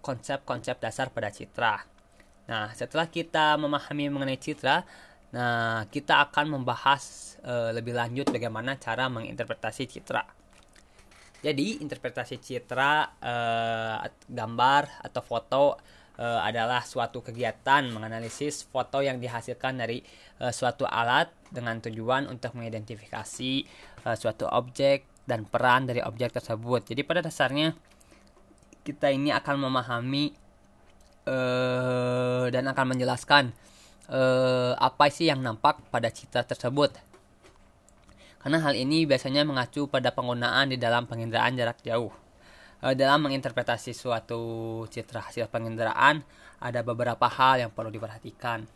konsep-konsep 0.04 0.78
dasar 0.84 1.08
pada 1.10 1.32
citra. 1.32 1.88
Nah, 2.52 2.76
setelah 2.76 3.08
kita 3.08 3.56
memahami 3.56 4.12
mengenai 4.12 4.36
citra, 4.36 4.84
nah 5.32 5.88
kita 5.88 6.30
akan 6.30 6.60
membahas 6.60 7.36
uh, 7.42 7.72
lebih 7.74 7.96
lanjut 7.96 8.30
bagaimana 8.30 8.76
cara 8.78 9.08
menginterpretasi 9.08 9.88
citra. 9.88 10.28
Jadi, 11.40 11.80
interpretasi 11.80 12.36
citra 12.44 12.92
uh, 13.24 13.98
gambar 14.28 15.08
atau 15.08 15.22
foto 15.24 15.64
uh, 16.20 16.42
adalah 16.44 16.86
suatu 16.86 17.22
kegiatan 17.26 17.90
menganalisis 17.90 18.66
foto 18.68 19.02
yang 19.02 19.18
dihasilkan 19.18 19.80
dari 19.80 20.02
uh, 20.42 20.54
suatu 20.54 20.86
alat 20.86 21.32
dengan 21.50 21.80
tujuan 21.82 22.30
untuk 22.30 22.54
mengidentifikasi 22.58 23.54
uh, 24.06 24.16
suatu 24.18 24.50
objek 24.50 25.06
dan 25.24 25.48
peran 25.48 25.88
dari 25.88 26.04
objek 26.04 26.36
tersebut. 26.36 26.84
Jadi 26.92 27.02
pada 27.08 27.24
dasarnya 27.24 27.74
kita 28.84 29.08
ini 29.10 29.32
akan 29.32 29.56
memahami 29.70 30.36
uh, 31.28 32.52
dan 32.52 32.68
akan 32.68 32.86
menjelaskan 32.96 33.56
uh, 34.12 34.76
apa 34.76 35.08
sih 35.08 35.32
yang 35.32 35.40
nampak 35.40 35.80
pada 35.88 36.12
citra 36.12 36.44
tersebut. 36.44 36.92
Karena 38.44 38.60
hal 38.60 38.76
ini 38.76 39.08
biasanya 39.08 39.48
mengacu 39.48 39.88
pada 39.88 40.12
penggunaan 40.12 40.76
di 40.76 40.76
dalam 40.76 41.08
penginderaan 41.08 41.56
jarak 41.56 41.80
jauh. 41.80 42.12
Uh, 42.84 42.92
dalam 42.92 43.24
menginterpretasi 43.24 43.96
suatu 43.96 44.84
citra 44.92 45.32
hasil 45.32 45.48
penginderaan, 45.48 46.20
ada 46.60 46.84
beberapa 46.84 47.32
hal 47.32 47.64
yang 47.64 47.72
perlu 47.72 47.88
diperhatikan. 47.88 48.68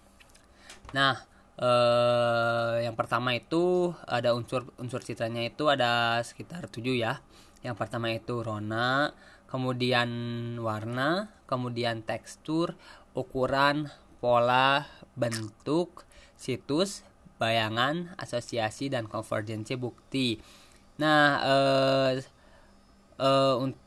Nah, 0.95 1.19
uh, 1.59 2.79
yang 2.79 2.95
pertama 2.95 3.35
itu 3.35 3.91
ada 4.07 4.31
unsur 4.31 4.71
unsur 4.79 5.03
citranya 5.03 5.43
itu 5.43 5.67
ada 5.67 6.23
sekitar 6.23 6.71
7 6.71 6.95
ya. 6.95 7.19
Yang 7.67 7.75
pertama 7.75 8.07
itu 8.15 8.39
rona, 8.39 9.11
kemudian 9.51 10.07
warna, 10.63 11.35
kemudian 11.43 11.99
tekstur, 12.07 12.79
ukuran, 13.11 13.91
pola, 14.23 14.87
bentuk, 15.19 16.07
situs, 16.39 17.03
bayangan, 17.43 18.15
asosiasi 18.15 18.87
dan 18.87 19.11
konvergensi 19.11 19.75
bukti. 19.75 20.39
Nah, 20.95 21.43
uh, 21.43 22.11
uh, 23.19 23.55
untuk 23.59 23.86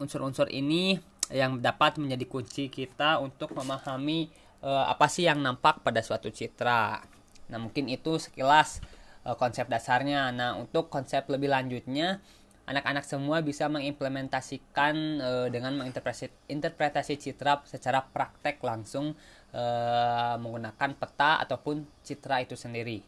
unsur-unsur 0.00 0.48
ini 0.52 0.98
yang 1.32 1.60
dapat 1.60 1.96
menjadi 1.96 2.24
kunci 2.28 2.68
kita 2.68 3.18
untuk 3.20 3.56
memahami 3.56 4.28
uh, 4.60 4.88
apa 4.88 5.08
sih 5.08 5.24
yang 5.24 5.40
nampak 5.40 5.80
pada 5.80 6.04
suatu 6.04 6.28
citra. 6.28 7.00
Nah, 7.48 7.58
mungkin 7.60 7.88
itu 7.88 8.16
sekilas 8.20 8.84
uh, 9.24 9.36
konsep 9.36 9.68
dasarnya. 9.68 10.32
Nah, 10.32 10.56
untuk 10.56 10.92
konsep 10.92 11.28
lebih 11.32 11.52
lanjutnya, 11.52 12.20
anak-anak 12.64 13.04
semua 13.04 13.44
bisa 13.44 13.68
mengimplementasikan 13.68 14.94
uh, 15.20 15.46
dengan 15.52 15.76
menginterpretasi 15.76 16.48
interpretasi 16.48 17.20
citra 17.20 17.60
secara 17.68 18.04
praktek 18.04 18.60
langsung 18.64 19.12
uh, 19.52 20.34
menggunakan 20.40 20.90
peta 20.96 21.44
ataupun 21.44 21.84
citra 22.00 22.44
itu 22.44 22.56
sendiri. 22.56 23.04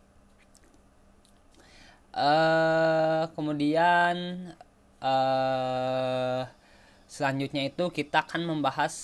Uh, 2.17 3.29
kemudian 3.37 4.17
uh, 5.07 6.43
selanjutnya 7.07 7.71
itu 7.71 7.87
kita 7.95 8.27
akan 8.27 8.43
membahas 8.43 8.95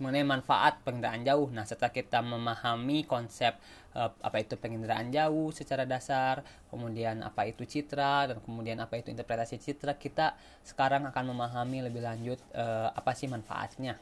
mengenai 0.00 0.24
manfaat 0.24 0.80
penginderaan 0.80 1.22
jauh. 1.22 1.52
Nah, 1.52 1.68
setelah 1.68 1.92
kita 1.92 2.24
memahami 2.24 3.04
konsep 3.04 3.52
uh, 3.92 4.08
apa 4.24 4.40
itu 4.40 4.56
penginderaan 4.56 5.12
jauh 5.12 5.52
secara 5.52 5.84
dasar, 5.84 6.40
kemudian 6.72 7.20
apa 7.20 7.44
itu 7.44 7.68
citra 7.68 8.32
dan 8.32 8.36
kemudian 8.40 8.80
apa 8.80 8.96
itu 8.96 9.12
interpretasi 9.12 9.60
citra, 9.60 10.00
kita 10.00 10.34
sekarang 10.64 11.04
akan 11.04 11.24
memahami 11.36 11.84
lebih 11.84 12.00
lanjut 12.00 12.40
uh, 12.56 12.88
apa 12.96 13.12
sih 13.12 13.28
manfaatnya. 13.28 14.00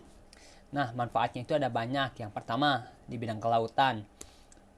Nah, 0.70 0.94
manfaatnya 0.94 1.42
itu 1.42 1.58
ada 1.58 1.66
banyak. 1.66 2.14
Yang 2.22 2.30
pertama, 2.30 2.86
di 3.10 3.18
bidang 3.18 3.42
kelautan. 3.42 4.06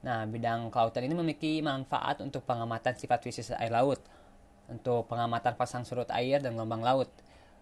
Nah, 0.01 0.25
bidang 0.25 0.73
kelautan 0.73 1.05
ini 1.05 1.13
memiliki 1.13 1.61
manfaat 1.61 2.25
untuk 2.25 2.41
pengamatan 2.49 2.97
sifat 2.97 3.21
fisik 3.21 3.53
air 3.61 3.69
laut, 3.69 4.01
untuk 4.71 5.11
pengamatan 5.11 5.53
pasang 5.59 5.83
surut 5.83 6.07
air 6.15 6.39
dan 6.39 6.55
gelombang 6.55 6.81
laut. 6.81 7.11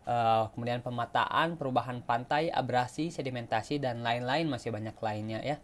Uh, 0.06 0.50
kemudian 0.54 0.82
pemetaan, 0.82 1.58
perubahan 1.58 2.02
pantai, 2.06 2.54
abrasi, 2.54 3.10
sedimentasi 3.10 3.82
dan 3.82 4.06
lain-lain. 4.06 4.46
Masih 4.46 4.70
banyak 4.70 4.96
lainnya 5.02 5.42
ya. 5.42 5.58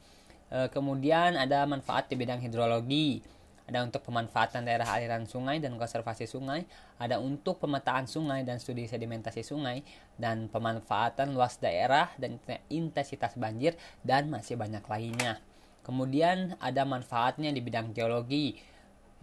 Uh, 0.49 0.69
kemudian 0.69 1.38
ada 1.38 1.65
manfaat 1.65 2.05
di 2.10 2.17
bidang 2.17 2.38
hidrologi, 2.41 3.25
ada 3.65 3.81
untuk 3.81 4.05
pemanfaatan 4.05 4.62
daerah 4.62 4.86
aliran 4.86 5.25
sungai 5.25 5.58
dan 5.58 5.73
konservasi 5.73 6.29
sungai, 6.29 6.69
ada 7.01 7.17
untuk 7.17 7.58
pemetaan 7.58 8.05
sungai 8.05 8.45
dan 8.45 8.62
studi 8.62 8.86
sedimentasi 8.86 9.41
sungai, 9.41 9.81
dan 10.21 10.45
pemanfaatan 10.53 11.34
luas 11.34 11.58
daerah 11.58 12.13
dan 12.21 12.38
intensitas 12.69 13.34
banjir, 13.34 13.73
dan 14.05 14.29
masih 14.29 14.53
banyak 14.53 14.86
lainnya. 14.86 15.41
Kemudian 15.81 16.53
ada 16.62 16.86
manfaatnya 16.86 17.49
di 17.49 17.62
bidang 17.62 17.93
geologi, 17.97 18.58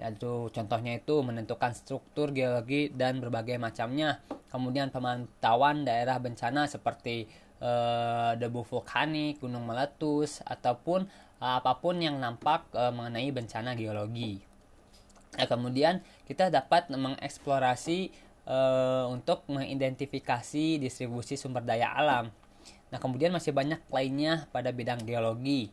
yaitu 0.00 0.48
contohnya 0.50 0.98
itu 0.98 1.20
menentukan 1.20 1.76
struktur 1.76 2.32
geologi 2.32 2.88
dan 2.92 3.20
berbagai 3.20 3.60
macamnya. 3.60 4.20
Kemudian 4.48 4.92
pemantauan 4.92 5.84
daerah 5.84 6.20
bencana 6.20 6.68
seperti 6.68 7.28
uh, 7.60 8.36
debu 8.36 8.64
vulkanik 8.64 9.40
gunung 9.40 9.64
meletus 9.64 10.44
ataupun 10.44 11.08
uh, 11.40 11.54
apa 11.60 11.80
pun 11.80 12.00
yang 12.00 12.20
nampak 12.20 12.68
uh, 12.76 12.92
mengenai 12.92 13.32
bencana 13.32 13.72
geologi. 13.72 14.40
Nah, 15.32 15.48
kemudian 15.48 16.04
kita 16.28 16.52
dapat 16.52 16.92
mengeksplorasi 16.92 18.12
uh, 18.44 19.08
untuk 19.08 19.48
mengidentifikasi 19.48 20.76
distribusi 20.76 21.40
sumber 21.40 21.64
daya 21.64 21.92
alam. 21.96 22.28
Nah 22.92 23.00
kemudian 23.00 23.32
masih 23.32 23.56
banyak 23.56 23.80
lainnya 23.88 24.44
pada 24.52 24.68
bidang 24.68 25.00
geologi 25.08 25.72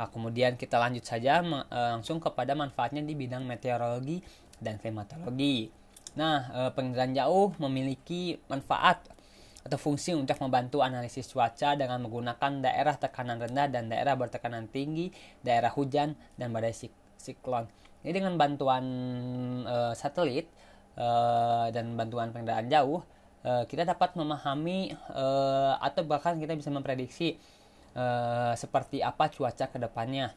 Nah, 0.00 0.08
kemudian 0.08 0.56
kita 0.56 0.80
lanjut 0.80 1.04
saja 1.04 1.44
eh, 1.44 1.88
langsung 1.92 2.24
kepada 2.24 2.56
manfaatnya 2.56 3.04
di 3.04 3.12
bidang 3.12 3.44
meteorologi 3.44 4.24
dan 4.56 4.80
klimatologi. 4.80 5.68
Nah, 6.16 6.48
eh, 6.48 6.70
penginderaan 6.72 7.12
jauh 7.12 7.52
memiliki 7.60 8.40
manfaat 8.48 9.04
atau 9.60 9.76
fungsi 9.76 10.16
untuk 10.16 10.40
membantu 10.40 10.80
analisis 10.80 11.28
cuaca 11.28 11.76
dengan 11.76 12.00
menggunakan 12.00 12.64
daerah 12.64 12.96
tekanan 12.96 13.44
rendah 13.44 13.68
dan 13.68 13.92
daerah 13.92 14.16
bertekanan 14.16 14.72
tinggi, 14.72 15.12
daerah 15.44 15.68
hujan, 15.68 16.16
dan 16.40 16.48
badai 16.48 16.72
siklon. 17.20 17.68
Ini 18.00 18.16
dengan 18.16 18.40
bantuan 18.40 18.84
uh, 19.68 19.92
satelit 19.92 20.48
uh, 20.96 21.68
dan 21.68 21.92
bantuan 21.92 22.32
penginderaan 22.32 22.72
jauh, 22.72 23.04
uh, 23.44 23.68
kita 23.68 23.84
dapat 23.84 24.16
memahami 24.16 24.96
atau 25.76 26.08
bahkan 26.08 26.40
kita 26.40 26.56
bisa 26.56 26.72
memprediksi 26.72 27.36
uh, 28.00 28.52
seperti 28.56 29.04
apa 29.04 29.28
cuaca 29.28 29.68
ke 29.68 29.76
depannya. 29.76 30.32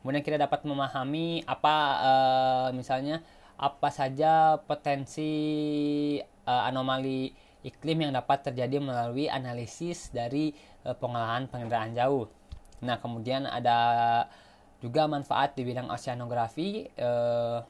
Kemudian 0.00 0.24
kita 0.24 0.40
dapat 0.40 0.64
memahami 0.64 1.44
apa 1.44 1.76
uh, 2.00 2.68
misalnya 2.72 3.20
apa 3.60 3.88
saja 3.92 4.60
potensi 4.64 5.32
uh, 6.48 6.62
anomali 6.68 7.32
iklim 7.64 8.08
yang 8.08 8.12
dapat 8.12 8.52
terjadi 8.52 8.80
melalui 8.80 9.28
analisis 9.28 10.12
dari 10.12 10.52
uh, 10.84 10.96
pengolahan 10.96 11.48
pengendaraan 11.48 11.96
jauh. 11.96 12.28
Nah, 12.84 13.00
kemudian 13.00 13.48
ada 13.48 13.78
juga 14.84 15.08
manfaat 15.08 15.56
di 15.56 15.64
bidang 15.64 15.88
oceanografi 15.88 16.92
uh, 17.00 17.64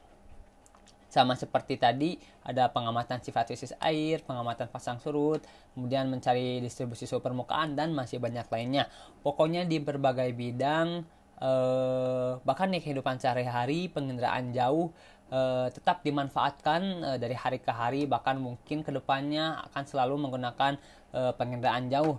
sama 1.14 1.38
seperti 1.38 1.78
tadi 1.78 2.18
ada 2.42 2.66
pengamatan 2.74 3.22
sifat 3.22 3.54
fisik 3.54 3.78
air, 3.78 4.18
pengamatan 4.26 4.66
pasang 4.66 4.98
surut, 4.98 5.38
kemudian 5.78 6.10
mencari 6.10 6.58
distribusi 6.58 7.06
suhu 7.06 7.22
permukaan 7.22 7.78
dan 7.78 7.94
masih 7.94 8.18
banyak 8.18 8.50
lainnya. 8.50 8.90
Pokoknya 9.22 9.62
di 9.62 9.78
berbagai 9.78 10.34
bidang 10.34 11.06
eh, 11.38 12.30
bahkan 12.42 12.74
di 12.74 12.82
kehidupan 12.82 13.22
sehari-hari 13.22 13.86
pengendaraan 13.86 14.50
jauh 14.50 14.90
eh, 15.30 15.70
tetap 15.70 16.02
dimanfaatkan 16.02 16.82
eh, 17.14 17.18
dari 17.22 17.38
hari 17.38 17.62
ke 17.62 17.70
hari 17.70 18.10
bahkan 18.10 18.42
mungkin 18.42 18.82
ke 18.82 18.90
depannya 18.90 19.62
akan 19.70 19.82
selalu 19.86 20.18
menggunakan 20.18 20.74
eh, 21.14 21.32
pengendaraan 21.38 21.86
jauh 21.94 22.18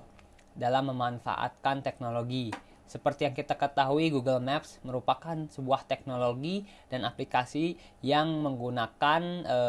dalam 0.56 0.88
memanfaatkan 0.88 1.84
teknologi. 1.84 2.56
Seperti 2.86 3.26
yang 3.26 3.34
kita 3.34 3.58
ketahui, 3.58 4.14
Google 4.14 4.38
Maps 4.38 4.78
merupakan 4.86 5.34
sebuah 5.50 5.90
teknologi 5.90 6.70
dan 6.94 7.02
aplikasi 7.02 7.82
yang 8.06 8.46
menggunakan 8.46 9.22
e, 9.42 9.60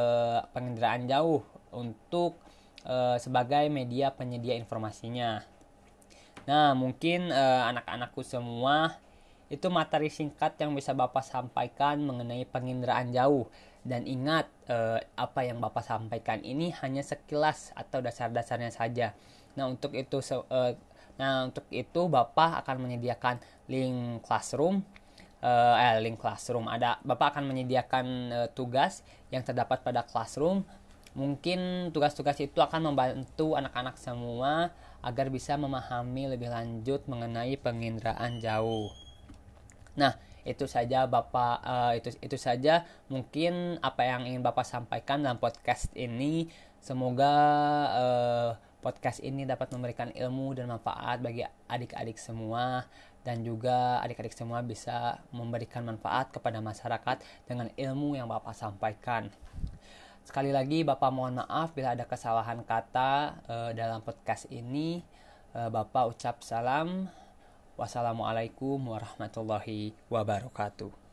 pengendaraan 0.52 1.08
jauh 1.08 1.40
untuk 1.72 2.36
e, 2.84 3.16
sebagai 3.16 3.72
media 3.72 4.12
penyedia 4.12 4.52
informasinya. 4.60 5.40
Nah, 6.44 6.76
mungkin 6.76 7.32
e, 7.32 7.44
anak-anakku 7.72 8.20
semua 8.20 9.00
itu 9.48 9.66
materi 9.72 10.12
singkat 10.12 10.58
yang 10.60 10.76
bisa 10.76 10.92
Bapak 10.92 11.24
sampaikan 11.24 12.02
mengenai 12.04 12.44
penginderaan 12.44 13.16
jauh. 13.16 13.48
Dan 13.86 14.04
ingat, 14.04 14.50
e, 14.68 15.00
apa 15.16 15.40
yang 15.46 15.62
Bapak 15.62 15.86
sampaikan 15.86 16.44
ini 16.44 16.74
hanya 16.84 17.00
sekilas 17.00 17.72
atau 17.72 18.04
dasar-dasarnya 18.04 18.74
saja. 18.74 19.16
Nah, 19.56 19.72
untuk 19.72 19.96
itu 19.96 20.20
e, 20.52 20.76
Nah, 21.16 21.48
untuk 21.48 21.64
itu 21.72 22.08
Bapak 22.12 22.64
akan 22.64 22.86
menyediakan 22.86 23.40
link 23.68 24.20
classroom 24.22 24.84
uh, 25.46 25.74
eh 25.78 25.96
link 26.00 26.18
classroom 26.18 26.66
ada 26.66 26.98
Bapak 27.06 27.36
akan 27.36 27.50
menyediakan 27.50 28.06
uh, 28.32 28.48
tugas 28.52 29.06
yang 29.30 29.46
terdapat 29.46 29.82
pada 29.86 30.06
classroom. 30.06 30.66
Mungkin 31.16 31.90
tugas-tugas 31.96 32.36
itu 32.44 32.60
akan 32.60 32.92
membantu 32.92 33.56
anak-anak 33.56 33.96
semua 33.96 34.68
agar 35.00 35.32
bisa 35.32 35.56
memahami 35.56 36.36
lebih 36.36 36.52
lanjut 36.52 37.08
mengenai 37.08 37.56
penginderaan 37.56 38.36
jauh. 38.36 38.92
Nah, 39.96 40.12
itu 40.44 40.68
saja 40.68 41.08
Bapak 41.08 41.56
uh, 41.64 41.92
itu 41.96 42.12
itu 42.20 42.36
saja 42.36 42.84
mungkin 43.08 43.80
apa 43.80 44.04
yang 44.04 44.28
ingin 44.28 44.44
Bapak 44.44 44.68
sampaikan 44.68 45.24
dalam 45.24 45.40
podcast 45.40 45.88
ini. 45.96 46.52
Semoga 46.84 47.32
uh, 47.96 48.50
podcast 48.86 49.18
ini 49.18 49.42
dapat 49.42 49.74
memberikan 49.74 50.14
ilmu 50.14 50.54
dan 50.54 50.70
manfaat 50.70 51.18
bagi 51.18 51.42
adik-adik 51.66 52.22
semua 52.22 52.86
dan 53.26 53.42
juga 53.42 53.98
adik-adik 54.06 54.30
semua 54.30 54.62
bisa 54.62 55.18
memberikan 55.34 55.82
manfaat 55.82 56.30
kepada 56.30 56.62
masyarakat 56.62 57.18
dengan 57.50 57.66
ilmu 57.74 58.14
yang 58.14 58.30
Bapak 58.30 58.54
sampaikan. 58.54 59.26
Sekali 60.22 60.54
lagi 60.54 60.86
Bapak 60.86 61.10
mohon 61.10 61.42
maaf 61.42 61.74
bila 61.74 61.98
ada 61.98 62.06
kesalahan 62.06 62.62
kata 62.62 63.42
uh, 63.50 63.70
dalam 63.74 64.06
podcast 64.06 64.46
ini. 64.54 65.02
Uh, 65.50 65.66
Bapak 65.66 66.14
ucap 66.14 66.46
salam. 66.46 67.10
Wassalamualaikum 67.74 68.78
warahmatullahi 68.78 69.98
wabarakatuh. 70.06 71.05